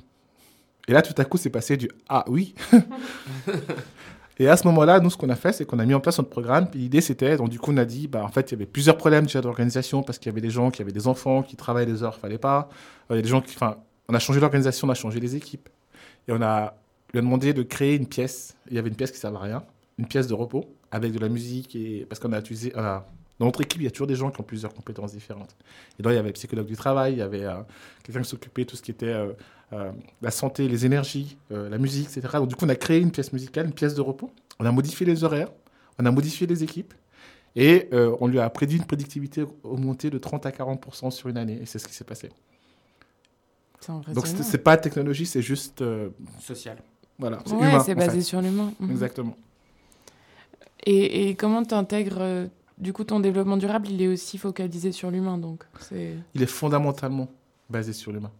[0.88, 2.56] Et là, tout à coup, c'est passé du ah oui
[4.38, 6.18] Et à ce moment-là, nous, ce qu'on a fait, c'est qu'on a mis en place
[6.18, 6.68] notre programme.
[6.74, 8.98] L'idée, c'était, donc du coup, on a dit, bah, en fait, il y avait plusieurs
[8.98, 11.90] problèmes déjà d'organisation parce qu'il y avait des gens qui avaient des enfants, qui travaillaient
[11.90, 12.68] des heures, il fallait pas.
[13.10, 13.78] Euh, il y a des gens qui, enfin,
[14.10, 15.70] on a changé l'organisation, on a changé les équipes.
[16.28, 16.76] Et on a
[17.14, 18.58] lui a demandé de créer une pièce.
[18.70, 19.64] Il y avait une pièce qui ne servait à rien,
[19.98, 22.74] une pièce de repos avec de la musique et parce qu'on a utilisé.
[23.40, 25.56] Dans notre équipe, il y a toujours des gens qui ont plusieurs compétences différentes.
[26.00, 27.56] Et donc, il y avait un psychologue du travail, il y avait euh,
[28.04, 29.34] quelqu'un qui s'occupait de tout ce qui était euh,
[29.74, 32.28] euh, la santé, les énergies, euh, la musique, etc.
[32.36, 34.32] Donc, du coup, on a créé une pièce musicale, une pièce de repos.
[34.60, 35.50] On a modifié les horaires,
[35.98, 36.94] on a modifié les équipes.
[37.56, 41.38] Et euh, on lui a prédit une prédictivité augmentée de 30 à 40% sur une
[41.38, 41.60] année.
[41.62, 42.30] Et c'est ce qui s'est passé.
[44.14, 45.84] Donc, c'est pas technologie, c'est juste.
[46.40, 46.78] Social.
[47.18, 47.40] Voilà.
[47.46, 48.74] C'est ouais, c'est basé sur l'humain.
[48.80, 48.92] Mhm.
[48.92, 49.38] Exactement.
[50.86, 52.48] Et, et comment tu intègres.
[52.78, 55.64] Du coup, ton développement durable, il est aussi focalisé sur l'humain, donc
[56.34, 57.30] Il est fondamentalement
[57.70, 58.32] basé sur l'humain.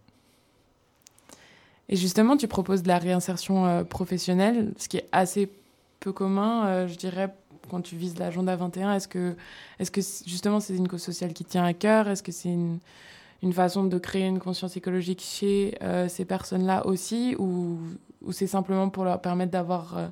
[1.88, 5.50] Et justement, tu proposes de la réinsertion euh, professionnelle, ce qui est assez
[6.00, 7.32] peu commun, euh, je dirais,
[7.70, 8.94] quand tu vises l'agenda 21.
[8.94, 9.36] Est-ce que,
[9.78, 12.08] est que justement c'est une cause sociale qui tient à cœur?
[12.08, 12.78] Est-ce que c'est une,
[13.42, 17.36] une, façon de créer une conscience écologique chez euh, ces personnes-là aussi?
[17.38, 17.78] Ou,
[18.22, 20.10] ou c'est simplement pour leur permettre d'avoir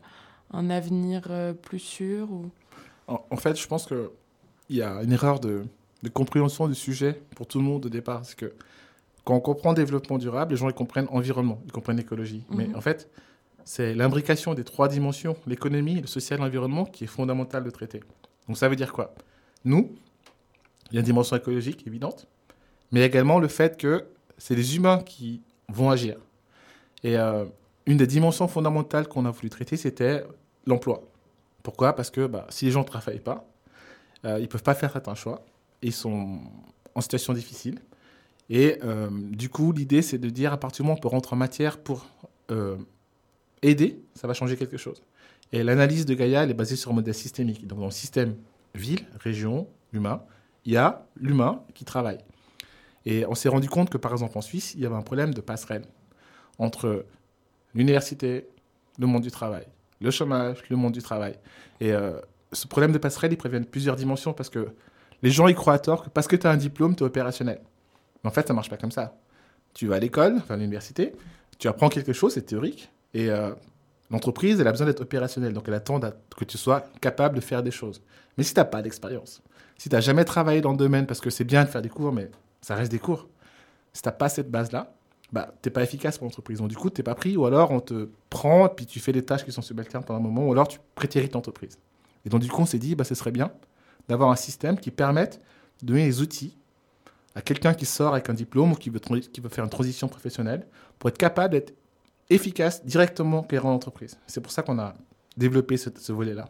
[0.53, 1.29] un avenir
[1.63, 2.51] plus sûr ou...
[3.07, 4.09] en, en, fait, je pense qu'il
[4.71, 5.65] y a une erreur de,
[6.03, 8.25] de compréhension du sujet pour tout le monde au départ.
[8.25, 8.53] C'est que
[9.25, 12.43] quand on comprend développement durable, les gens ils comprennent environnement, ils comprennent écologie.
[12.51, 12.57] -hmm.
[12.57, 13.09] Mais en fait,
[13.65, 18.01] c'est l'imbrication des trois dimensions, l'économie, le social et l'environnement, qui est fondamental de traiter.
[18.47, 19.15] Donc ça veut dire quoi?
[19.65, 19.83] Nous,
[20.91, 22.27] il y a une dimension écologique évidente,
[22.93, 24.05] mais également le fait que
[24.37, 26.17] c'est les humains qui vont agir.
[27.03, 27.45] Et euh,
[27.87, 30.25] une des dimensions fondamentales qu'on a voulu traiter, c'était
[30.67, 31.03] l'emploi.
[31.65, 31.95] Pourquoi?
[31.95, 33.49] Parce que bah, si les gens ne travaillent pas,
[34.25, 35.45] euh, ils ne peuvent pas faire certains choix,
[35.83, 36.39] ils sont
[36.95, 37.81] en situation difficile.
[38.51, 41.09] Et euh, du coup, l'idée, c'est de dire à partir du moment où on peut
[41.09, 42.07] rentrer en matière pour
[42.51, 42.77] euh,
[43.63, 45.03] aider, ça va changer quelque chose.
[45.53, 47.67] Et l'analyse de Gaïa, elle est basée sur un modèle systémique.
[47.67, 48.37] Donc, dans le système
[48.75, 50.23] ville, région, humain,
[50.67, 52.19] il y a l'humain qui travaille.
[53.07, 55.33] Et on s'est rendu compte que, par exemple, en Suisse, il y avait un problème
[55.33, 55.87] de passerelle
[56.59, 57.07] entre
[57.75, 58.49] l'université,
[58.99, 59.67] le monde du travail,
[60.05, 61.35] le chômage, le monde du travail.
[61.81, 62.13] Et euh,
[62.53, 64.69] ce problème de passerelle, il prévient de plusieurs dimensions parce que
[65.23, 67.07] les gens y croient à tort que parce que tu as un diplôme, tu es
[67.07, 67.61] opérationnel.
[68.23, 69.17] Mais en fait, ça marche pas comme ça.
[69.73, 71.15] Tu vas à l'école, enfin à l'université,
[71.59, 73.51] tu apprends quelque chose, c'est théorique, et euh,
[74.11, 77.63] l'entreprise, elle a besoin d'être opérationnelle, donc elle attend que tu sois capable de faire
[77.63, 78.03] des choses.
[78.37, 79.43] Mais si tu n'as pas d'expérience,
[79.79, 81.89] si tu n'as jamais travaillé dans le domaine, parce que c'est bien de faire des
[81.89, 83.29] cours, mais ça reste des cours,
[83.93, 84.95] si tu n'as pas cette base-là,
[85.33, 86.59] bah, tu n'es pas efficace pour l'entreprise.
[86.59, 89.13] Donc du coup, tu n'es pas pris, ou alors on te prend, puis tu fais
[89.13, 91.79] des tâches qui sont subalternes pendant un moment, ou alors tu prétérites l'entreprise.
[92.25, 93.51] Et donc du coup, on s'est dit, bah, ce serait bien
[94.09, 95.41] d'avoir un système qui permette
[95.83, 96.57] de donner les outils
[97.35, 99.01] à quelqu'un qui sort avec un diplôme ou qui veut,
[99.51, 100.67] faire une transition professionnelle
[100.99, 101.75] pour être capable d'être
[102.31, 104.17] efficace directement clairant l'entreprise.
[104.27, 104.95] C'est pour ça qu'on a
[105.37, 106.49] développé ce, volet-là.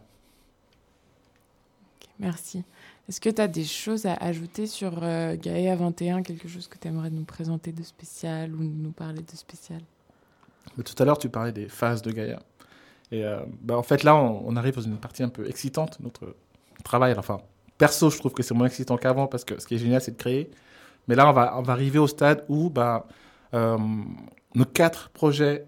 [2.19, 2.63] Merci.
[3.07, 6.77] Est-ce que tu as des choses à ajouter sur euh, Gaïa 21, quelque chose que
[6.77, 9.81] tu aimerais nous présenter de spécial ou nous parler de spécial?
[10.77, 12.39] Mais Tout à l'heure, tu parlais des phases de Gaïa.
[13.11, 16.35] Et euh, bah, en fait, là, on, arrive dans une partie un peu excitante, notre
[16.83, 17.13] travail.
[17.17, 17.41] Enfin,
[17.77, 20.11] perso, je trouve que c'est moins excitant qu'avant parce que ce qui est génial, c'est
[20.11, 20.49] de créer.
[21.07, 23.07] Mais là, on va, on va arriver au stade où bah,
[23.53, 23.77] euh,
[24.55, 25.65] nos quatre projets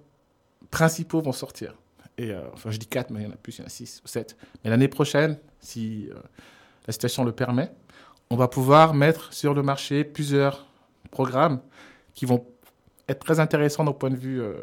[0.71, 1.75] principaux vont sortir.
[2.17, 3.67] Et euh, enfin, je dis quatre, mais il y en a plus, il y en
[3.67, 4.35] a six ou sept.
[4.63, 6.09] Mais l'année prochaine, si
[6.87, 7.71] la situation le permet,
[8.29, 10.65] on va pouvoir mettre sur le marché plusieurs
[11.11, 11.59] programmes
[12.13, 12.45] qui vont
[13.07, 14.41] être très intéressants d'un point de vue.
[14.41, 14.53] Euh,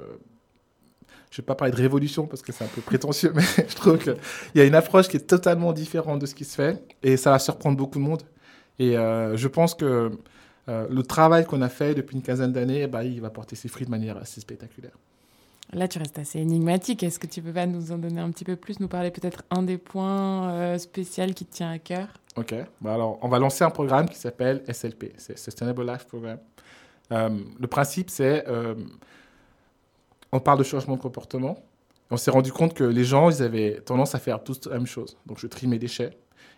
[1.30, 3.74] je ne vais pas parler de révolution parce que c'est un peu prétentieux, mais je
[3.74, 4.16] trouve qu'il
[4.54, 7.30] y a une approche qui est totalement différente de ce qui se fait et ça
[7.30, 8.22] va surprendre beaucoup de monde.
[8.78, 10.12] Et euh, je pense que
[10.68, 13.68] euh, le travail qu'on a fait depuis une quinzaine d'années, bah, il va porter ses
[13.68, 14.92] fruits de manière assez spectaculaire.
[15.74, 17.02] Là, tu restes assez énigmatique.
[17.02, 19.42] Est-ce que tu peux pas nous en donner un petit peu plus, nous parler peut-être
[19.50, 22.06] un des points euh, spéciaux qui te tient à cœur?
[22.36, 22.54] Ok.
[22.80, 26.38] Bah alors, on va lancer un programme qui s'appelle SLP, Sustainable Life Program.
[27.10, 28.76] Euh, le principe, c'est, euh,
[30.30, 31.58] on parle de changement de comportement.
[32.10, 34.86] On s'est rendu compte que les gens, ils avaient tendance à faire tous la même
[34.86, 35.16] chose.
[35.26, 36.16] Donc, je trie mes déchets.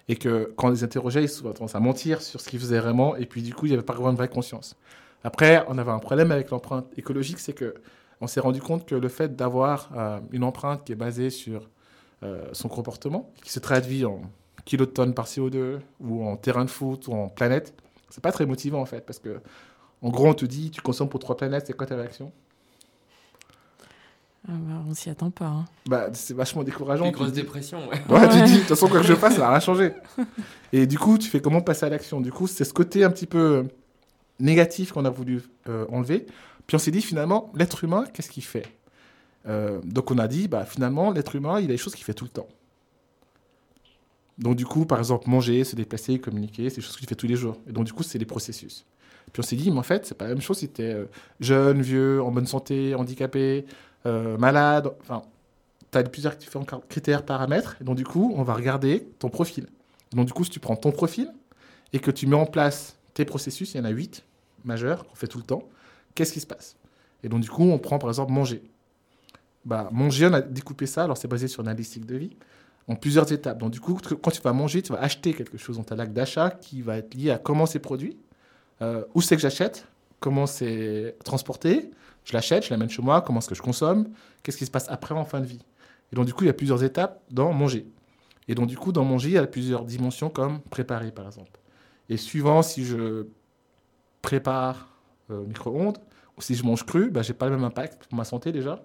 [0.09, 2.81] Et que quand on les interrogeait, ils avaient tendance à mentir sur ce qu'ils faisaient
[2.81, 3.17] vraiment.
[3.17, 4.77] Et puis, du coup, il n'y avait pas vraiment de vraie conscience.
[5.25, 7.75] Après, on avait un problème avec l'empreinte écologique, c'est que
[8.21, 11.69] on s'est rendu compte que le fait d'avoir euh, une empreinte qui est basée sur
[12.23, 14.23] euh, son comportement, qui se traduit en
[14.65, 17.75] kilotonnes par CO2 ou en terrain de foot ou en planète,
[18.11, 19.41] c'est pas très motivant en fait, parce que
[20.03, 22.31] en gros, on te dit, tu consommes pour trois planètes, c'est quoi ta réaction?
[24.49, 25.47] Ah bah, On s'y attend pas.
[25.47, 25.65] Hein.
[25.87, 27.07] Bah, c'est vachement décourageant.
[27.07, 28.01] Une grosse dépression, ouais.
[28.09, 29.93] Ouais, tu dis, de toute façon, quoi que je fasse, ça va rien changer.
[30.73, 32.21] Et du coup, tu fais comment passer à l'action?
[32.21, 33.67] Du coup, c'est ce côté un petit peu
[34.39, 36.27] négatif qu'on a voulu euh, enlever.
[36.67, 38.67] Puis on s'est dit, finalement, l'être humain, qu'est-ce qu'il fait?
[39.47, 42.15] Euh, Donc on a dit, bah, finalement, l'être humain, il a des choses qu'il fait
[42.15, 42.49] tout le temps.
[44.39, 47.27] Donc du coup, par exemple, manger, se déplacer, communiquer, c'est des choses qu'il fait tous
[47.27, 47.57] les jours.
[47.69, 48.85] Et donc du coup, c'est des processus.
[49.33, 51.07] Puis on s'est dit, mais en fait, c'est pas la même chose si tu euh,
[51.41, 53.65] jeune, vieux, en bonne santé, handicapé,
[54.05, 54.93] euh, malade.
[55.01, 55.23] Enfin,
[55.91, 57.77] tu as plusieurs différents critères, paramètres.
[57.81, 59.67] Et donc du coup, on va regarder ton profil.
[60.13, 61.33] donc du coup, si tu prends ton profil
[61.93, 64.25] et que tu mets en place tes processus, il y en a huit
[64.65, 65.63] majeurs qu'on fait tout le temps,
[66.17, 66.77] qu'est-ce qui se passe?
[67.23, 68.63] Et donc du coup, on prend par exemple manger.
[69.65, 72.37] Bah, manger, on a découpé ça, alors c'est basé sur une analytique de vie,
[72.89, 73.59] en plusieurs étapes.
[73.59, 76.13] Donc du coup, quand tu vas manger, tu vas acheter quelque chose dans ta lac
[76.13, 78.17] d'achat qui va être lié à comment c'est produit,
[78.83, 79.87] euh, où c'est que j'achète,
[80.21, 81.91] comment c'est transporté,
[82.25, 84.09] je l'achète, je l'amène chez moi, comment est-ce que je consomme,
[84.43, 85.65] qu'est-ce qui se passe après en fin de vie?
[86.13, 87.87] Et donc du coup, il y a plusieurs étapes dans manger.
[88.49, 91.59] Et donc du coup, dans manger, il y a plusieurs dimensions comme préparer par exemple.
[92.09, 93.27] Et suivant si je
[94.23, 94.89] prépare
[95.31, 95.99] euh, micro-ondes,
[96.39, 98.85] si je mange cru, bah, j'ai pas le même impact pour ma santé déjà,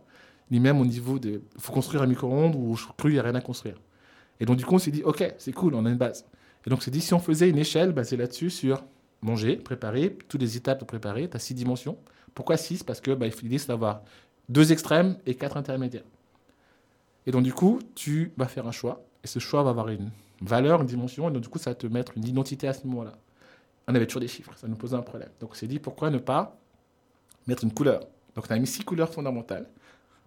[0.50, 1.42] ni même au niveau de...
[1.58, 3.76] Faut construire un micro-ondes ou cru, il n'y a rien à construire.
[4.40, 6.26] Et donc du coup, on s'est dit, ok, c'est cool, on a une base.
[6.66, 8.84] Et donc on s'est dit, si on faisait une échelle basée là-dessus sur
[9.22, 11.98] manger, préparer, toutes les étapes de préparer, tu as six dimensions.
[12.34, 12.84] Pourquoi six?
[12.84, 14.02] Parce que bah, l'idée, c'est d'avoir
[14.50, 16.06] deux extrêmes et quatre intermédiaires.
[17.26, 20.10] Et donc du coup, tu vas faire un choix, et ce choix va avoir une
[20.42, 22.88] valeur, une dimension, et donc du coup, ça va te mettre une identité à ce
[22.88, 23.14] moment-là.
[23.88, 25.30] On avait toujours des chiffres, ça nous posait un problème.
[25.40, 26.58] Donc on s'est dit, pourquoi ne pas
[27.48, 28.02] mettre une couleur
[28.36, 29.68] Donc on a mis six couleurs fondamentales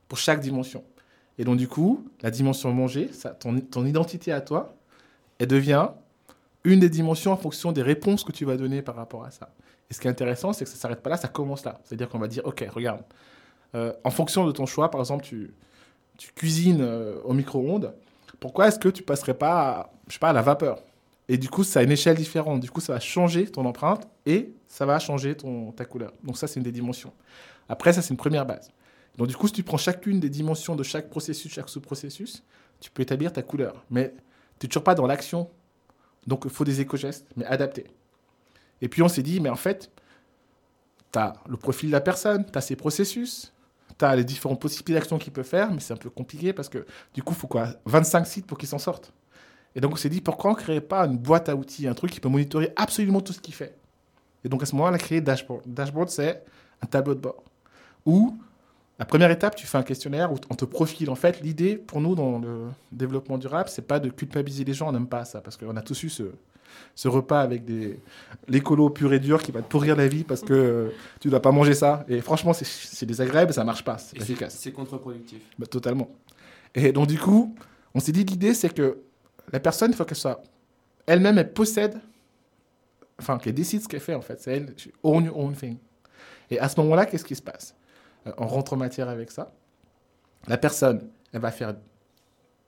[0.08, 0.84] pour chaque dimension.
[1.38, 4.76] Et donc du coup, la dimension manger, ça, ton, ton identité à toi,
[5.38, 5.88] elle devient
[6.64, 9.50] une des dimensions en fonction des réponses que tu vas donner par rapport à ça.
[9.90, 11.80] Et ce qui est intéressant, c'est que ça ne s'arrête pas là, ça commence là.
[11.84, 13.02] C'est-à-dire qu'on va dire, OK, regarde,
[13.74, 15.52] euh, en fonction de ton choix, par exemple, tu,
[16.16, 17.92] tu cuisines euh, au micro-ondes,
[18.40, 20.78] pourquoi est-ce que tu passerais pas je sais pas, à la vapeur?
[21.28, 22.60] Et du coup, ça a une échelle différente.
[22.60, 26.12] Du coup, ça va changer ton empreinte et ça va changer ton, ta couleur.
[26.22, 27.12] Donc ça, c'est une des dimensions.
[27.68, 28.70] Après, ça, c'est une première base.
[29.16, 32.42] Donc du coup, si tu prends chacune des dimensions de chaque processus, chaque sous-processus,
[32.80, 33.84] tu peux établir ta couleur.
[33.90, 34.14] Mais
[34.58, 35.48] tu n'es toujours pas dans l'action
[36.26, 37.86] donc, il faut des éco-gestes, mais adaptés.
[38.80, 39.90] Et puis, on s'est dit, mais en fait,
[41.12, 43.52] tu as le profil de la personne, tu as ses processus,
[43.98, 46.68] tu as les différentes possibilités d'action qu'il peut faire, mais c'est un peu compliqué parce
[46.68, 47.68] que du coup, il faut quoi?
[47.86, 49.12] 25 sites pour qu'il s'en sorte.
[49.74, 51.94] Et donc, on s'est dit, pourquoi on ne crée pas une boîte à outils, un
[51.94, 53.76] truc qui peut monitorer absolument tout ce qu'il fait?
[54.44, 55.62] Et donc, à ce moment-là, on a créé Dashboard.
[55.66, 56.44] Dashboard, c'est
[56.82, 57.42] un tableau de bord
[58.06, 58.36] où
[58.98, 61.10] la première étape, tu fais un questionnaire où on te profile.
[61.10, 64.88] En fait, l'idée pour nous dans le développement durable, c'est pas de culpabiliser les gens,
[64.88, 66.24] on n'aime pas ça, parce qu'on a tous eu ce,
[66.94, 67.98] ce repas avec des
[68.48, 70.88] l'écolo pur et dur qui va te pourrir la vie parce que euh,
[71.20, 72.04] tu ne dois pas manger ça.
[72.08, 74.56] Et franchement, c'est désagréable, ça marche pas, c'est efficace.
[74.60, 75.40] C'est contre-productif.
[75.58, 76.08] Bah, totalement.
[76.74, 77.54] Et donc du coup,
[77.94, 78.98] on s'est dit l'idée, c'est que
[79.52, 80.42] la personne, il faut qu'elle soit
[81.06, 82.00] elle-même, elle possède,
[83.18, 84.40] enfin, qu'elle décide ce qu'elle fait en fait.
[84.40, 85.78] C'est elle, own your own thing.
[86.50, 87.74] Et à ce moment-là, qu'est-ce qui se passe?
[88.26, 89.52] Euh, on rentre en matière avec ça.
[90.46, 91.74] La personne, elle va faire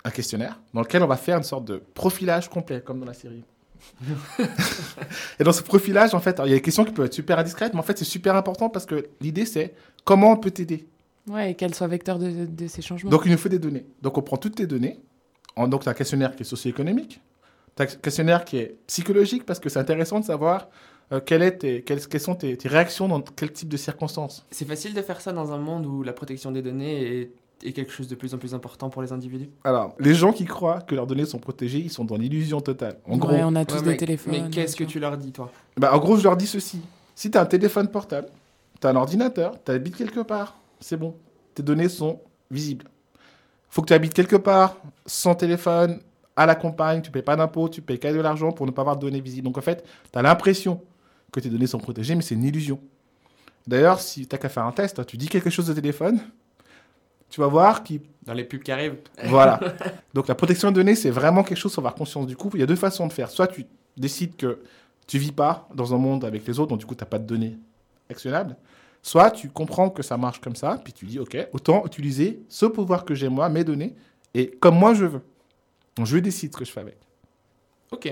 [0.04, 3.14] un questionnaire dans lequel on va faire une sorte de profilage complet, comme dans la
[3.14, 3.44] série.
[5.38, 7.38] et dans ce profilage, en fait, il y a des questions qui peuvent être super
[7.38, 10.88] indiscrètes, mais en fait, c'est super important parce que l'idée, c'est comment on peut t'aider.
[11.28, 13.10] Ouais, et qu'elle soit vecteur de, ces changements.
[13.10, 13.84] Donc, il nous faut des données.
[14.00, 15.00] Donc, on prend toutes tes données.
[15.56, 17.20] donc, tu as un questionnaire qui est socio-économique,
[17.84, 20.68] questionnaire qui est psychologique parce que c'est intéressant de savoir
[21.12, 25.20] euh, est quelles, sont tes, réactions dans quel type de circonstances C'est facile de faire
[25.20, 27.30] ça dans un monde où la protection des données
[27.62, 30.44] est, quelque chose de plus en plus important pour les individus Alors, les gens qui
[30.44, 32.98] croient que leurs données sont protégées, ils sont dans l'illusion totale.
[33.06, 34.32] En gros, on a tous des téléphones.
[34.32, 35.50] Mais qu'est-ce que tu leur dis, toi?
[35.76, 36.80] Bah, En gros, je leur dis ceci.
[37.14, 38.28] Si tu as un téléphone portable,
[38.80, 41.14] tu as un ordinateur, tu habites quelque part, c'est bon.
[41.54, 42.20] Tes données sont
[42.50, 42.86] visibles.
[43.70, 44.76] faut que tu habites quelque part,
[45.06, 46.00] sans téléphone,
[46.36, 48.82] à la campagne, tu payes pas d'impôts, tu payes qu'à de l'argent pour ne pas
[48.82, 49.46] avoir de données visibles.
[49.46, 50.82] Donc en fait, tu as l'impression
[51.32, 52.78] que tes données sont protégées, mais c'est une illusion.
[53.66, 56.20] D'ailleurs, si tu n'as qu'à faire un test, tu dis quelque chose au téléphone,
[57.30, 58.98] tu vas voir qui Dans les pubs qui arrivent.
[59.24, 59.58] voilà.
[60.14, 62.50] Donc la protection de données, c'est vraiment quelque chose, faut avoir conscience du coup.
[62.54, 63.30] Il y a deux façons de faire.
[63.30, 63.64] Soit tu
[63.96, 64.60] décides que
[65.06, 67.18] tu vis pas dans un monde avec les autres, donc du coup, tu n'as pas
[67.18, 67.56] de données
[68.10, 68.56] actionnables.
[69.02, 72.66] Soit tu comprends que ça marche comme ça, puis tu dis, OK, autant utiliser ce
[72.66, 73.94] pouvoir que j'ai moi, mes données,
[74.34, 75.22] et comme moi je veux.
[75.96, 76.98] Donc je décide ce que je fais avec.
[77.90, 78.06] Ok.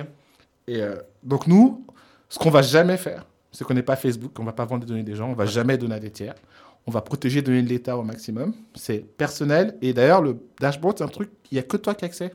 [0.67, 1.85] Et euh, donc nous,
[2.29, 4.89] ce qu'on va jamais faire, c'est qu'on n'est pas Facebook, on va pas vendre des
[4.89, 6.35] données des gens, on va jamais donner à des tiers.
[6.87, 8.53] On va protéger les données de l'État au maximum.
[8.75, 9.79] C'est personnel.
[9.81, 12.35] Et d'ailleurs, le dashboard, c'est un truc, il n'y a que toi qui as accès.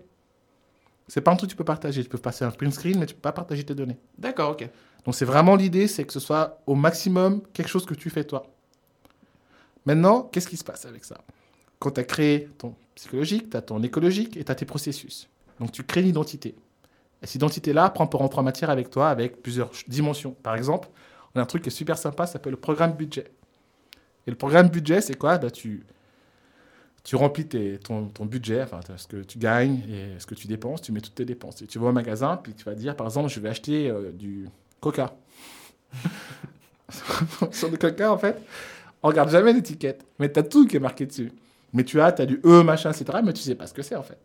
[1.08, 2.04] C'est pas un truc que tu peux partager.
[2.04, 3.98] Tu peux passer un print screen, mais tu peux pas partager tes données.
[4.18, 4.68] D'accord, ok.
[5.06, 8.24] Donc c'est vraiment l'idée, c'est que ce soit au maximum quelque chose que tu fais
[8.24, 8.46] toi.
[9.86, 11.18] Maintenant, qu'est-ce qui se passe avec ça?
[11.80, 15.30] Quand tu as créé ton psychologique, tu as ton écologique et tu as tes processus.
[15.60, 16.56] Donc tu crées une identité.
[17.22, 20.36] Et cette identité-là, peut rentrer en matière avec toi avec plusieurs dimensions.
[20.44, 20.90] Par exemple,
[21.36, 23.26] on a un truc qui est super sympa, ça s'appelle le programme budget.
[24.26, 25.38] Et le programme budget, c'est quoi?
[25.38, 25.84] Bah, tu,
[27.04, 30.92] tu remplis ton, budget, enfin, ce que tu gagnes et ce que tu dépenses, tu
[30.92, 31.62] mets toutes tes dépenses.
[31.62, 34.12] Et tu vas au magasin, puis tu vas dire, par exemple, je vais acheter euh,
[34.12, 34.48] du
[34.80, 35.16] coca.
[37.52, 38.42] Sur le coca, en fait,
[39.04, 41.32] on regarde jamais l'étiquette, mais tu as tout qui est marqué dessus.
[41.74, 43.96] Mais tu as, as du E, machin, etc., mais tu sais pas ce que c'est,
[43.96, 44.20] en fait.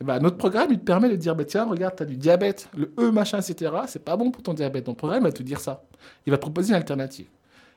[0.00, 2.16] Et ben, notre programme, il te permet de dire, bah, tiens, regarde, tu as du
[2.16, 4.84] diabète, le E, machin, etc., c'est pas bon pour ton diabète.
[4.84, 5.84] Ton programme va te dire ça.
[6.26, 7.26] Il va te proposer une alternative.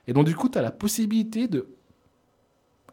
[0.06, 1.66] Et donc, du coup, tu as la possibilité de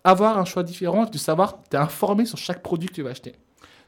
[0.03, 3.09] avoir un choix différent, de savoir, tu es informé sur chaque produit que tu vas
[3.09, 3.35] acheter.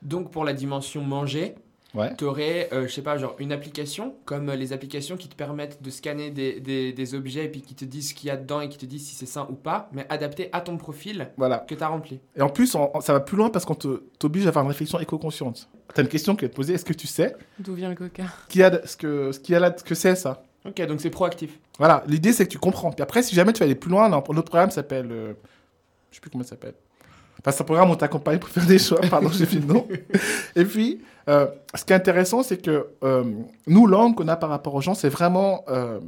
[0.02, 1.56] Donc pour la dimension manger,
[1.96, 2.16] Ouais.
[2.16, 5.82] tu aurais, je sais pas, genre une application, comme euh, les applications qui te permettent
[5.82, 8.38] de scanner des, des, des objets et puis qui te disent ce qu'il y a
[8.38, 11.30] dedans et qui te disent si c'est sain ou pas, mais adapté à ton profil
[11.38, 11.58] Voilà.
[11.68, 12.20] que tu as rempli.
[12.36, 14.64] Et en plus, on- on- ça va plus loin parce qu'on te- t'oblige à avoir
[14.66, 15.68] une réflexion éco-consciente.
[15.96, 17.96] Tu as une question qui va te poser est-ce que tu sais D'où vient le
[17.96, 20.14] coca ce qu'il y a ce que, ce qu'il y a là, ce que c'est
[20.16, 20.44] ça?
[20.68, 21.58] Ok, donc c'est proactif.
[21.80, 22.92] Voilà, l'idée c'est que tu comprends.
[22.92, 25.08] Puis après, si jamais tu veux aller plus loin, notre notre programme s'appelle.
[25.12, 25.34] euh,
[26.12, 26.76] je sais plus comment ça s'appelle.
[27.40, 29.00] Enfin, c'est un programme où on t'accompagne pour faire des choix.
[29.10, 29.88] Pardon, j'ai le nom.
[30.56, 33.24] Et puis, euh, ce qui est intéressant, c'est que euh,
[33.68, 35.64] nous, l'angle qu'on a par rapport aux gens, c'est vraiment.
[35.70, 36.00] euh,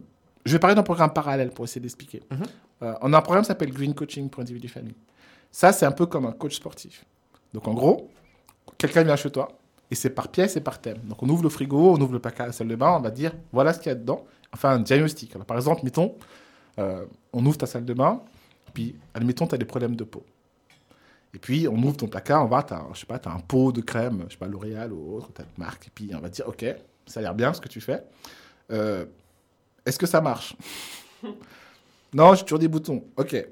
[0.45, 2.23] je vais parler d'un programme parallèle pour essayer d'expliquer.
[2.31, 2.95] Mhm.
[3.03, 4.95] On a un programme qui s'appelle Green Coaching pour individu famille.
[5.51, 7.05] Ça, c'est un peu comme un coach sportif.
[7.53, 8.09] Donc, en gros,
[8.79, 9.49] quelqu'un vient chez toi
[9.91, 10.97] et c'est par pièce et par thème.
[11.03, 13.01] Donc, on ouvre le frigo, on ouvre le placard à la salle de bain, on
[13.01, 14.25] va dire voilà ce qu'il y a dedans.
[14.51, 15.35] Enfin, un diagnostic.
[15.35, 16.15] Alors, par exemple, mettons,
[16.77, 18.21] on ouvre ta salle de bain,
[18.73, 20.25] puis admettons, tu as des problèmes de peau.
[21.33, 23.39] Et puis, on ouvre ton placard, on va, tu as, je sais pas, t'as un
[23.39, 26.11] pot de crème, je sais pas, L'Oréal ou autre, tu as une marque, et puis
[26.13, 26.65] on va dire, OK,
[27.05, 28.03] ça a l'air bien ce que tu fais.
[28.71, 29.05] Euh,
[29.85, 30.55] Est-ce que ça marche?
[32.13, 33.05] Non, j'ai toujours des boutons.
[33.15, 33.33] OK.
[33.33, 33.45] Euh,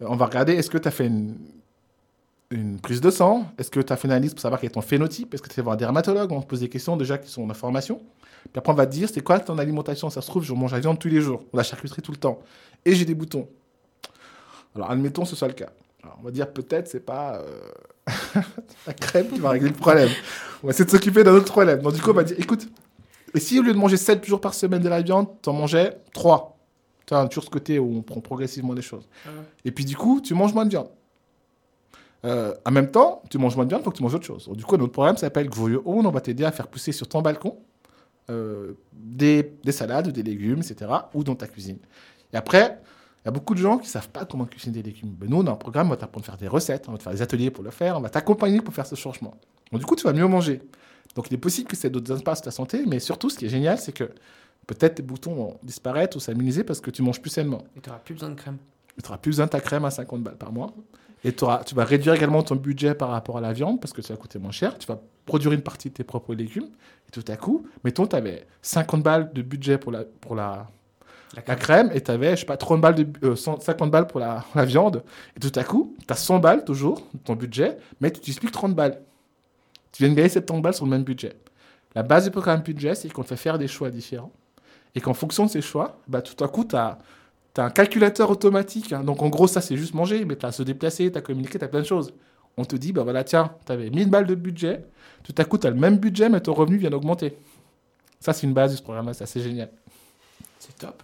[0.00, 1.36] on va regarder, est-ce que tu as fait une,
[2.50, 3.46] une prise de sang?
[3.58, 5.34] Est-ce que tu as fait une analyse pour savoir quel est ton phénotype?
[5.34, 6.32] Est-ce que tu es voir un dermatologue?
[6.32, 8.00] On te pose des questions déjà qui sont en information.
[8.44, 10.08] Puis après, on va te dire, c'est quoi ton alimentation?
[10.08, 12.16] Ça se trouve, je mange la viande tous les jours, ou la charcuterie tout le
[12.16, 12.40] temps.
[12.86, 13.46] Et j'ai des boutons.
[14.74, 15.68] Alors, admettons que ce soit le cas.
[16.06, 18.10] Alors, on va dire, peut-être, c'est pas euh,
[18.86, 20.08] la crème qui va régler le problème.
[20.62, 21.80] On va essayer de s'occuper d'un autre problème.
[21.80, 22.68] Donc, du coup, on va dire, écoute,
[23.34, 25.52] et si au lieu de manger 7 jours par semaine de la viande, tu en
[25.52, 26.56] mangeais 3
[27.06, 29.08] Tu as toujours ce côté où on prend progressivement les choses.
[29.64, 30.88] Et puis, du coup, tu manges moins de viande.
[32.24, 34.26] Euh, en même temps, tu manges moins de viande, il faut que tu manges autre
[34.26, 34.46] chose.
[34.46, 37.20] Donc, du coup, notre programme s'appelle Grow On va t'aider à faire pousser sur ton
[37.20, 37.58] balcon
[38.30, 40.88] euh, des, des salades, des légumes, etc.
[41.14, 41.78] ou dans ta cuisine.
[42.32, 42.78] Et après,
[43.26, 45.10] il y a beaucoup de gens qui ne savent pas comment cuisiner des légumes.
[45.18, 46.98] Ben, nous, on a un programme, on va t'apprendre à faire des recettes, on va
[46.98, 49.34] te faire des ateliers pour le faire, on va t'accompagner pour faire ce changement.
[49.72, 50.62] Donc, du coup, tu vas mieux manger.
[51.16, 53.46] Donc, il est possible que c'est d'autres impacts sur ta santé, mais surtout, ce qui
[53.46, 54.04] est génial, c'est que
[54.68, 57.64] peut-être tes boutons vont disparaître ou s'améliorer parce que tu manges plus sainement.
[57.76, 58.58] Et tu n'auras plus besoin de crème.
[58.96, 60.72] Tu n'auras plus besoin de ta crème à 50 balles par mois.
[61.24, 64.02] Et t'auras- tu vas réduire également ton budget par rapport à la viande parce que
[64.02, 64.78] ça va coûter moins cher.
[64.78, 66.68] Tu vas produire une partie de tes propres légumes.
[67.08, 70.68] Et tout à coup, mettons, tu avais 50 balles de budget pour la, pour la,
[71.34, 71.90] La la crème.
[71.92, 74.44] et tu avais, je sais pas, 30 balles de, euh, 100 50 balles pour la,
[74.54, 75.02] la viande.
[75.36, 78.74] Et tout à coup, tu as 100 balles toujours, ton budget, mais tu que 30
[78.74, 79.00] balles.
[79.92, 81.32] Tu viens de gagner 70 balles sur le même budget.
[81.94, 84.32] La base du programme budget, c'est qu'on te fait faire des choix différents.
[84.94, 86.98] Et qu'en fonction de ces choix, bah, tout à coup, tu as,
[87.56, 88.92] un calculateur automatique.
[88.92, 89.02] hein.
[89.02, 91.58] Donc en gros, ça, c'est juste manger, mais tu as se déplacer, tu as communiqué,
[91.58, 92.12] tu as plein de choses.
[92.58, 94.84] On te dit, bah voilà, tiens, tu avais 1000 balles de budget.
[95.22, 97.38] Tout à coup, tu as le même budget, mais ton revenu vient d'augmenter.
[98.20, 99.70] Ça, c'est une base de ce programme-là, c'est assez génial.
[100.58, 101.02] C'est top.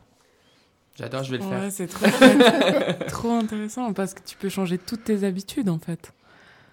[0.98, 1.72] J'adore, je vais le faire.
[1.72, 1.86] C'est
[3.08, 6.12] trop intéressant parce que tu peux changer toutes tes habitudes en fait.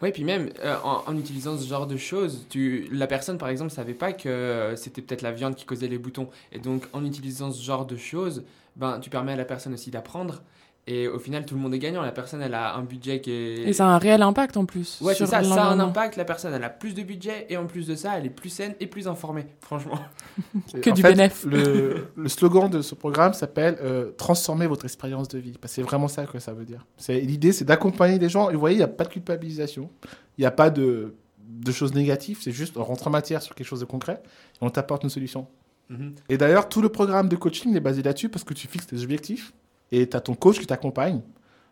[0.02, 3.50] Ouais, puis même euh, en, en utilisant ce genre de choses, tu, la personne par
[3.50, 6.30] exemple savait pas que euh, c'était peut-être la viande qui causait les boutons.
[6.52, 8.44] Et donc en utilisant ce genre de choses,
[8.76, 10.42] ben, tu permets à la personne aussi d'apprendre.
[10.88, 12.02] Et au final, tout le monde est gagnant.
[12.02, 13.60] La personne, elle a un budget qui est.
[13.68, 15.00] Et ça a un réel impact en plus.
[15.02, 16.16] Ouais, c'est ça, ça a un impact.
[16.16, 18.50] La personne, elle a plus de budget et en plus de ça, elle est plus
[18.50, 20.00] saine et plus informée, franchement.
[20.82, 21.46] Que en du fait, bénéf.
[21.46, 25.52] Le, le slogan de ce programme s'appelle euh, Transformer votre expérience de vie.
[25.62, 26.86] Parce que c'est vraiment ça que ça veut dire.
[26.98, 28.50] C'est- L'idée, c'est d'accompagner les gens.
[28.50, 29.92] Et vous voyez, il n'y a pas de culpabilisation.
[30.38, 31.14] Il n'y a pas de,
[31.48, 32.40] de choses négatives.
[32.42, 34.24] C'est juste on rentre en matière sur quelque chose de concret
[34.56, 35.46] et on t'apporte une solution.
[35.90, 36.16] Mhm.
[36.30, 39.04] Et d'ailleurs, tout le programme de coaching est basé là-dessus parce que tu fixes tes
[39.04, 39.54] objectifs
[39.92, 41.22] et tu as ton coach qui t'accompagne.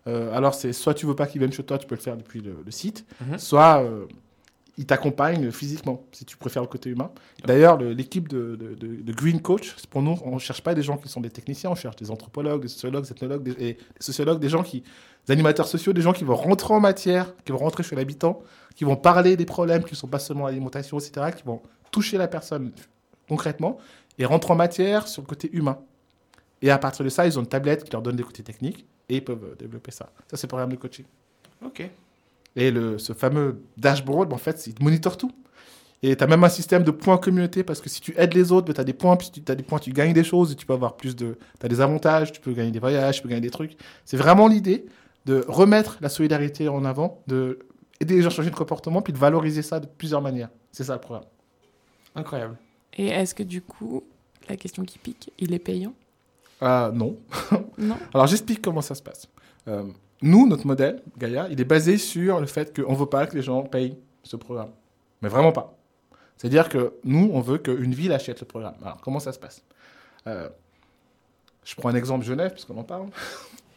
[0.07, 2.15] Euh, alors, c'est soit tu veux pas qu'il vienne chez toi, tu peux le faire
[2.18, 3.38] depuis le, le site, Mhm.
[3.38, 4.05] soit euh,
[4.78, 7.09] il t'accompagne physiquement, si tu préfères le côté humain.
[7.45, 10.76] D'ailleurs, le- l'équipe de, de- de- de Green Coach, pour nous, on ne cherche pas
[10.76, 13.51] des gens qui sont des techniciens, on cherche des anthropologues, des sociologues, des ethnologues des,
[13.53, 14.84] et des sociologues, des gens qui,
[15.26, 18.41] des animateurs sociaux, des gens qui vont rentrer en matière, qui vont rentrer chez l'habitant,
[18.76, 21.61] qui vont parler des problèmes qui ne sont pas seulement l'alimentation, etc., qui vont
[21.91, 22.72] toucher la personne
[23.28, 23.78] concrètement
[24.20, 25.80] et rentrer en matière sur le côté humain.
[26.62, 28.86] Et à partir de ça, ils ont une tablette qui leur donne des côtés techniques
[29.10, 30.10] et ils peuvent euh, développer ça.
[30.28, 31.05] Ça, c'est le programme de coaching.
[31.64, 31.89] Ok.
[32.55, 35.32] Et le, ce fameux dashboard, en fait, il te monitore tout.
[36.03, 38.51] Et tu as même un système de points communauté parce que si tu aides les
[38.51, 40.55] autres, tu as des points, puis tu as des points, tu gagnes des choses, et
[40.55, 41.38] tu peux avoir plus de.
[41.60, 43.76] Tu as des avantages, tu peux gagner des voyages, tu peux gagner des trucs.
[44.05, 44.86] C'est vraiment l'idée
[45.26, 47.60] de remettre la solidarité en avant, de
[47.99, 50.49] aider les gens à changer de comportement, puis de valoriser ça de plusieurs manières.
[50.72, 51.26] C'est ça le programme.
[52.16, 52.58] Incroyable.
[52.95, 54.03] Et est-ce que du coup,
[54.49, 55.93] la question qui pique, il est payant?
[56.62, 57.18] Ah non.
[57.78, 59.28] Non Alors j'explique comment ça se passe.
[59.68, 59.84] Euh,
[60.22, 63.36] nous, notre modèle, Gaïa, il est basé sur le fait qu'on ne veut pas que
[63.36, 64.72] les gens payent ce programme.
[65.22, 65.78] Mais vraiment pas.
[66.38, 68.76] C'est-à-dire que nous, on veut qu'une ville achète le programme.
[68.82, 69.64] Alors comment ça se passe?
[70.28, 70.49] Euh,
[71.64, 73.08] Je prends un exemple Genève, puisqu'on en parle.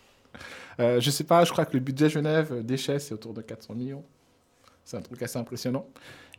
[0.81, 3.43] euh, je sais pas, je crois que le budget Genève euh, déchets, c'est autour de
[3.43, 4.05] 400 millions.
[4.85, 5.87] C'est un truc assez impressionnant.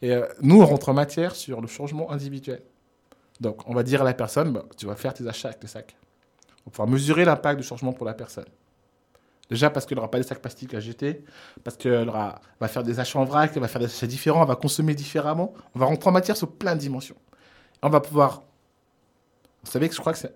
[0.02, 2.62] Et euh, nous, on rentre en matière sur le changement individuel.
[3.40, 5.68] Donc, on va dire à la personne, bah, tu vas faire tes achats avec le
[5.68, 5.96] sac.
[6.66, 8.46] On va pouvoir mesurer l'impact du changement pour la personne.
[9.50, 11.26] Déjà parce qu'elle n'aura pas des sacs plastiques à jeter,
[11.64, 14.48] parce qu'elle va faire des achats en vrac, elle va faire des achats différents, elle
[14.48, 15.54] va consommer différemment.
[15.76, 17.18] On va rentrer en matière sur plein de dimensions.
[17.82, 18.44] On va pouvoir...
[19.64, 20.34] Vous savez que je crois que c'est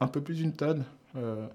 [0.00, 0.84] un peu plus d'une tonne,
[1.16, 1.46] euh,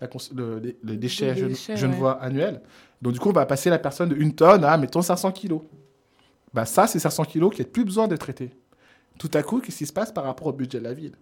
[0.00, 1.74] la le, les, les déchets, Les
[2.20, 2.60] annuels.
[3.00, 5.62] Donc du coup, on va passer la personne de une tonne à, mettons, 500 kilos.
[6.52, 8.50] Bah, ça, c'est 500 kilos qui n'ont plus besoin d'être traités.
[9.18, 11.14] Tout à coup, qu'est-ce qui se passe par rapport au budget de la ville?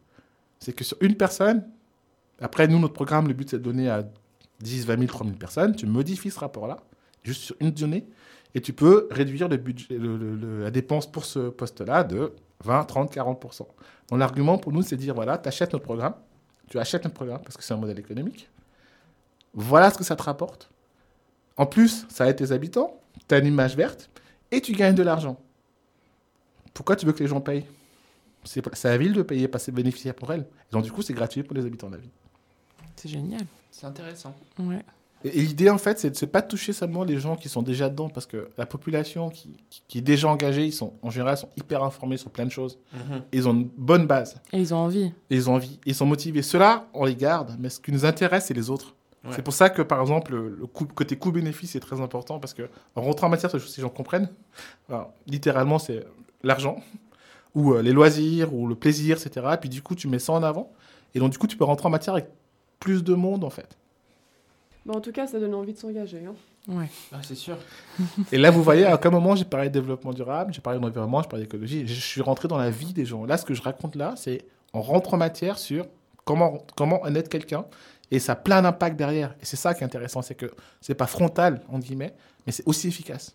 [0.59, 1.65] C'est que sur une personne,
[2.41, 4.05] après, nous, notre programme, le but, c'est de donner à
[4.61, 5.75] 10, 20 000, 30 000 personnes.
[5.75, 6.79] Tu modifies ce rapport-là,
[7.23, 8.07] juste sur une donnée,
[8.55, 12.33] et tu peux réduire le budget, la dépense pour ce poste-là de
[12.65, 13.59] 20, 30, 40%
[14.09, 16.15] Donc, l'argument pour nous, c'est de dire voilà, tu achètes notre programme,
[16.69, 18.49] tu achètes notre programme parce que c'est un modèle économique.
[19.53, 20.71] Voilà ce que ça te rapporte.
[21.57, 24.11] En plus, ça aide tes habitants, tu as une image verte,
[24.51, 25.39] et tu gagnes de l'argent.
[26.75, 27.67] Pourquoi tu veux que les gens payent?
[28.45, 30.47] C'est à la ville de payer, pas c'est bénéficiaire pour elle.
[30.71, 32.11] Donc, du coup, c'est gratuit pour les habitants de la ville.
[32.97, 33.43] C'est génial.
[33.71, 34.35] C'est intéressant.
[34.59, 34.83] Ouais.
[35.25, 37.63] Et, et l'idée, en fait, c'est de ne pas toucher seulement les gens qui sont
[37.63, 41.11] déjà dedans, parce que la population qui, qui- qui est déjà engagée, ils sont, en
[41.11, 42.79] général, sont hyper informés sur plein de choses.
[43.33, 45.05] Ils ont une bonne base, Et ils ont envie.
[45.31, 46.43] et ils ont envie, ils sont motivés.
[46.43, 48.95] Ceux-là, on les garde, mais ce qui nous intéresse, c'est les autres.
[49.25, 49.33] Ouais.
[49.35, 52.69] C'est pour ça que, par exemple, le, coût- côté coût-bénéfice est très important, parce que
[52.95, 54.29] en rentrant en matière, si les gens comprennent,
[54.89, 56.07] alors, littéralement, c'est
[56.45, 56.77] l'argent,
[57.55, 59.47] ou euh, les loisirs, ou le plaisir, etc.
[59.55, 60.71] Et puis, du coup, tu mets ça en avant,
[61.15, 62.29] et donc, du coup, tu peux rentrer en matière avec
[62.81, 63.77] plus de monde, en fait.
[64.89, 66.25] En tout cas, ça donne envie de s'engager.
[66.27, 66.35] hein.
[66.69, 66.89] Ouais.
[67.13, 67.57] Ah, c'est sûr.
[68.33, 70.85] Et là, vous voyez, à quel moment j'ai parlé de développement durable, j'ai parlé de
[70.85, 71.87] l'environnement, j'ai parlé d'écologie.
[71.87, 73.25] Je suis rentré dans la vie des gens.
[73.25, 75.87] Là, ce que je raconte là, c'est on rentre en matière sur
[76.25, 77.65] comment, comment on aide quelqu'un
[78.13, 79.35] et ça a plein d'impact derrière.
[79.41, 80.47] Et c'est ça qui est intéressant, c'est que
[80.81, 82.15] c'est pas frontal, en guillemets,
[82.47, 83.35] mais c'est aussi efficace.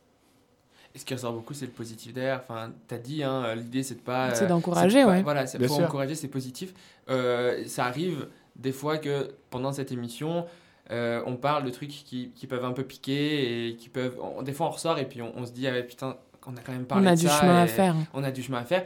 [0.95, 2.41] Et ce qui ressort beaucoup, c'est le positif derrière.
[2.47, 4.33] Enfin, t'as dit, hein, l'idée, c'est de pas.
[4.35, 5.23] C'est euh, d'encourager, pas- ouais.
[5.23, 5.85] Voilà, c'est faut sûr.
[5.85, 6.73] encourager, c'est positif.
[7.09, 10.45] Euh, ça arrive des fois que pendant cette émission,
[10.91, 14.17] euh, on parle de trucs qui, qui peuvent un peu piquer et qui peuvent.
[14.21, 16.55] on- des fois, on ressort et puis on, on se dit, ah ouais, putain, on
[16.55, 17.95] a quand même parlé On a de du ça chemin à faire.
[18.13, 18.85] On a du chemin à faire.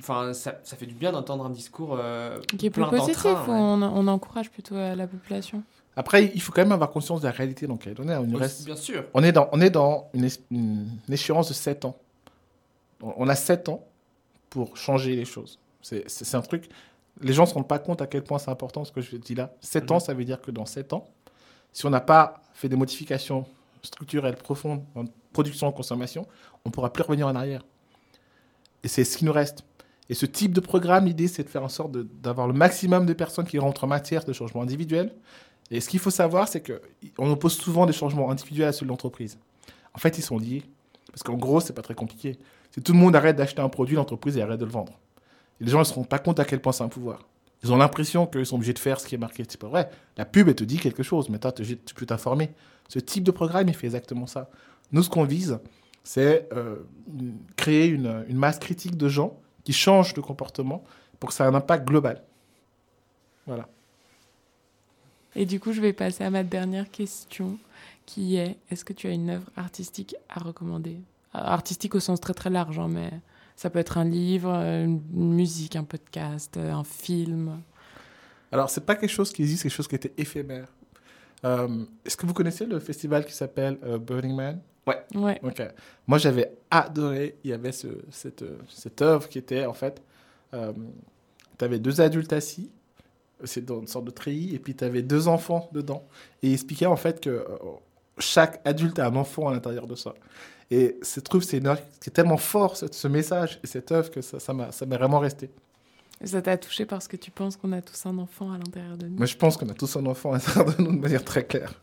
[0.00, 3.24] Enfin, ça, ça fait du bien d'entendre un discours euh, Qui est plus plein positif,
[3.24, 3.34] ouais.
[3.48, 5.62] on, on encourage plutôt la population?
[5.96, 8.16] Après, il faut quand même avoir conscience de la réalité dans laquelle on est.
[8.16, 9.04] Aussi, reste- Bien sûr.
[9.14, 11.96] on est dans, on est dans une, es- une échéance de 7 ans.
[13.02, 13.84] On on a 7 ans
[14.50, 15.58] pour changer les choses.
[15.82, 16.68] C'est un truc.
[17.20, 19.16] Les gens ne se rendent pas compte à quel point c'est important ce que je
[19.16, 19.52] dis là.
[19.60, 19.96] 7 Mhm.
[19.96, 21.06] ans, ça veut dire que dans 7 ans,
[21.72, 23.44] si on n'a pas fait des modifications
[23.82, 26.26] structurelles profondes en production et consommation,
[26.64, 27.64] on ne pourra plus revenir en arrière.
[28.82, 29.64] Et c'est ce qui nous reste.
[30.08, 33.12] Et ce type de programme, l'idée, c'est de faire en sorte d'avoir le maximum de
[33.12, 35.12] personnes qui rentrent en matière de changement individuel.
[35.70, 38.90] Et ce qu'il faut savoir, c'est qu'on oppose souvent des changements individuels à ceux de
[38.90, 39.38] l'entreprise.
[39.94, 40.62] En fait, ils sont liés.
[41.10, 42.38] Parce qu'en gros, c'est pas très compliqué.
[42.70, 44.98] Si tout le monde arrête d'acheter un produit, l'entreprise arrête de le vendre.
[45.60, 47.26] Les gens ne se rendent pas compte à quel point c'est un pouvoir.
[47.62, 49.44] Ils ont l'impression qu'ils sont obligés de faire ce qui est marqué.
[49.48, 49.90] C'est pas vrai.
[50.16, 52.50] La pub, elle te dit quelque chose, mais toi, tu peux t'informer.
[52.88, 54.48] Ce type de programme, il fait exactement ça.
[54.92, 55.58] Nous, ce qu'on vise,
[56.04, 56.76] c'est euh,
[57.56, 60.84] créer une, masse critique de gens qui changent de comportement
[61.20, 62.22] pour que ça ait un impact global.
[63.46, 63.68] Voilà.
[65.34, 67.58] Et du coup, je vais passer à ma dernière question,
[68.06, 70.96] qui est est-ce que tu as une œuvre artistique à recommander?
[71.34, 73.10] Artistique au sens très très large, hein, mais
[73.58, 75.02] ça peut être un livre, une
[75.34, 77.60] musique, un podcast, un film.
[78.52, 80.68] Alors, c'est pas quelque chose qui existe, c'est quelque chose qui était éphémère.
[81.44, 84.60] Euh, est-ce que vous connaissez le festival qui s'appelle euh, Burning Man?
[84.86, 85.02] Ouais.
[85.16, 85.40] ouais.
[85.42, 85.60] Ok.
[86.06, 87.34] Moi, j'avais adoré.
[87.42, 90.00] Il y avait ce, cette, cette œuvre qui était en fait.
[90.54, 90.72] Euh,
[91.58, 92.70] tu avais deux adultes assis.
[93.42, 94.54] C'est dans une sorte de treillis.
[94.54, 96.06] Et puis, tu avais deux enfants dedans.
[96.44, 97.44] Et il expliquait en fait que
[98.18, 100.14] chaque adulte a un enfant à l'intérieur de ça.
[100.70, 101.62] Et je trouve c'est
[102.00, 105.50] c'est tellement fort ce, ce, message et cette œuvre que ça m'a ça, vraiment resté.
[106.24, 109.06] Ça t'a touché parce que tu penses qu'on a tous un enfant à l'intérieur de
[109.06, 109.16] nous?
[109.16, 111.44] Moi, je pense qu'on a tous un enfant à l'intérieur de nous de manière très
[111.44, 111.80] claire.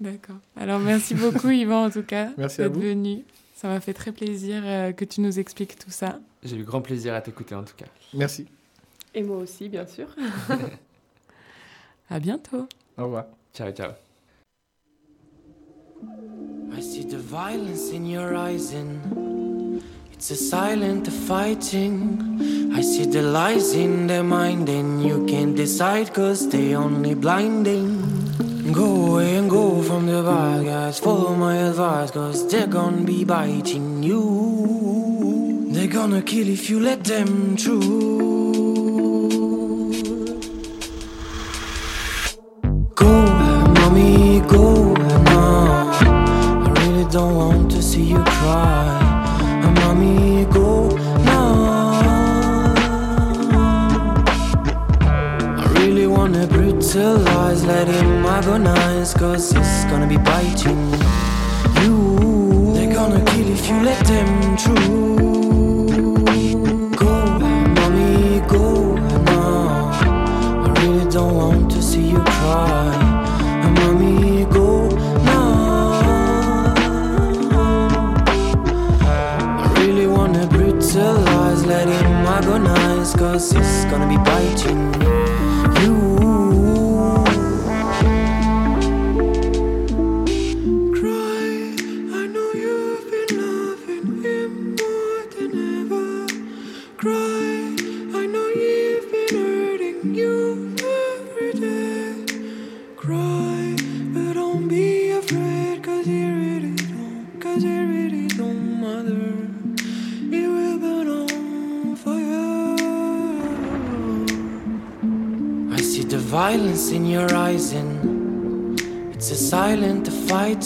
[0.00, 0.38] D'accord.
[0.56, 3.22] Alors, merci beaucoup, Yvan, en tout cas, d'être venu.
[3.54, 6.18] Ça m'a fait très plaisir euh, que tu nous expliques tout ça.
[6.42, 7.86] J'ai eu grand plaisir à t'écouter, en tout cas.
[8.14, 8.46] Merci.
[9.14, 10.06] Et moi aussi, bien sûr.
[12.10, 12.66] à bientôt.
[12.96, 13.26] Au revoir.
[13.52, 13.90] Ciao, ciao.
[16.72, 19.82] I see the violence in your eyes and
[20.12, 22.70] it's a silent fighting.
[22.74, 28.72] I see the lies in their mind and you can't decide cause they only blinding.
[28.72, 30.98] Go away and go from the bad guys.
[30.98, 35.68] Follow my advice, cause they're gonna be biting you.
[35.72, 38.39] They're gonna kill if you let them through.
[57.10, 60.92] Brutalize, let him agonize, cause it's gonna be biting
[61.82, 62.74] you.
[62.74, 66.16] They're gonna kill if you let them through.
[66.96, 67.38] Go,
[67.74, 69.90] mommy, go now.
[70.64, 72.92] I really don't want to see you cry.
[73.76, 74.88] Mommy, go
[75.24, 75.92] now.
[79.58, 84.99] I really wanna brutalize, let him agonize, cause it's gonna be biting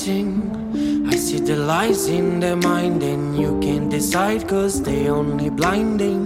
[0.05, 1.07] fighting.
[1.09, 6.24] I see the lies in their mind and you can't decide cause they only blinding.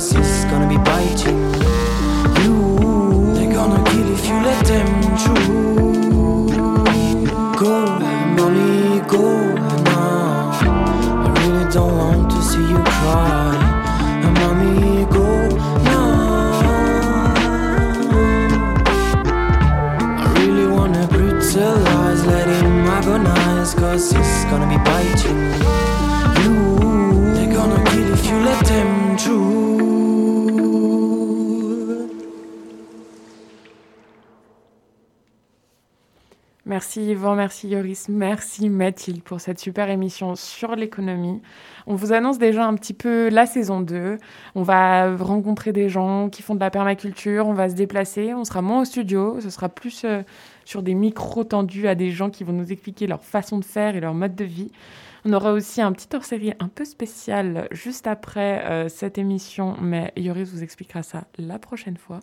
[0.00, 1.39] cause this is gonna be biting
[37.20, 41.42] Yvan, merci Yoris, merci Mathilde pour cette super émission sur l'économie.
[41.86, 44.16] On vous annonce déjà un petit peu la saison 2.
[44.54, 48.46] On va rencontrer des gens qui font de la permaculture, on va se déplacer, on
[48.46, 50.22] sera moins au studio, ce sera plus euh,
[50.64, 53.96] sur des micros tendus à des gens qui vont nous expliquer leur façon de faire
[53.96, 54.72] et leur mode de vie.
[55.26, 60.10] On aura aussi un petit hors-série un peu spécial juste après euh, cette émission, mais
[60.16, 62.20] Yoris vous expliquera ça la prochaine fois.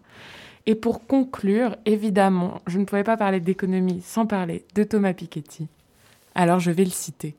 [0.68, 5.68] Et pour conclure, évidemment, je ne pouvais pas parler d'économie sans parler de Thomas Piketty.
[6.36, 7.36] Alors je vais le citer.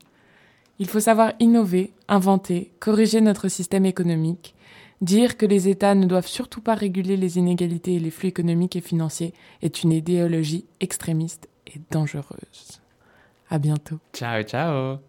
[0.78, 4.54] Il faut savoir innover, inventer, corriger notre système économique.
[5.02, 8.76] Dire que les États ne doivent surtout pas réguler les inégalités et les flux économiques
[8.76, 12.80] et financiers est une idéologie extrémiste et dangereuse.
[13.50, 13.98] À bientôt.
[14.14, 14.98] Ciao, ciao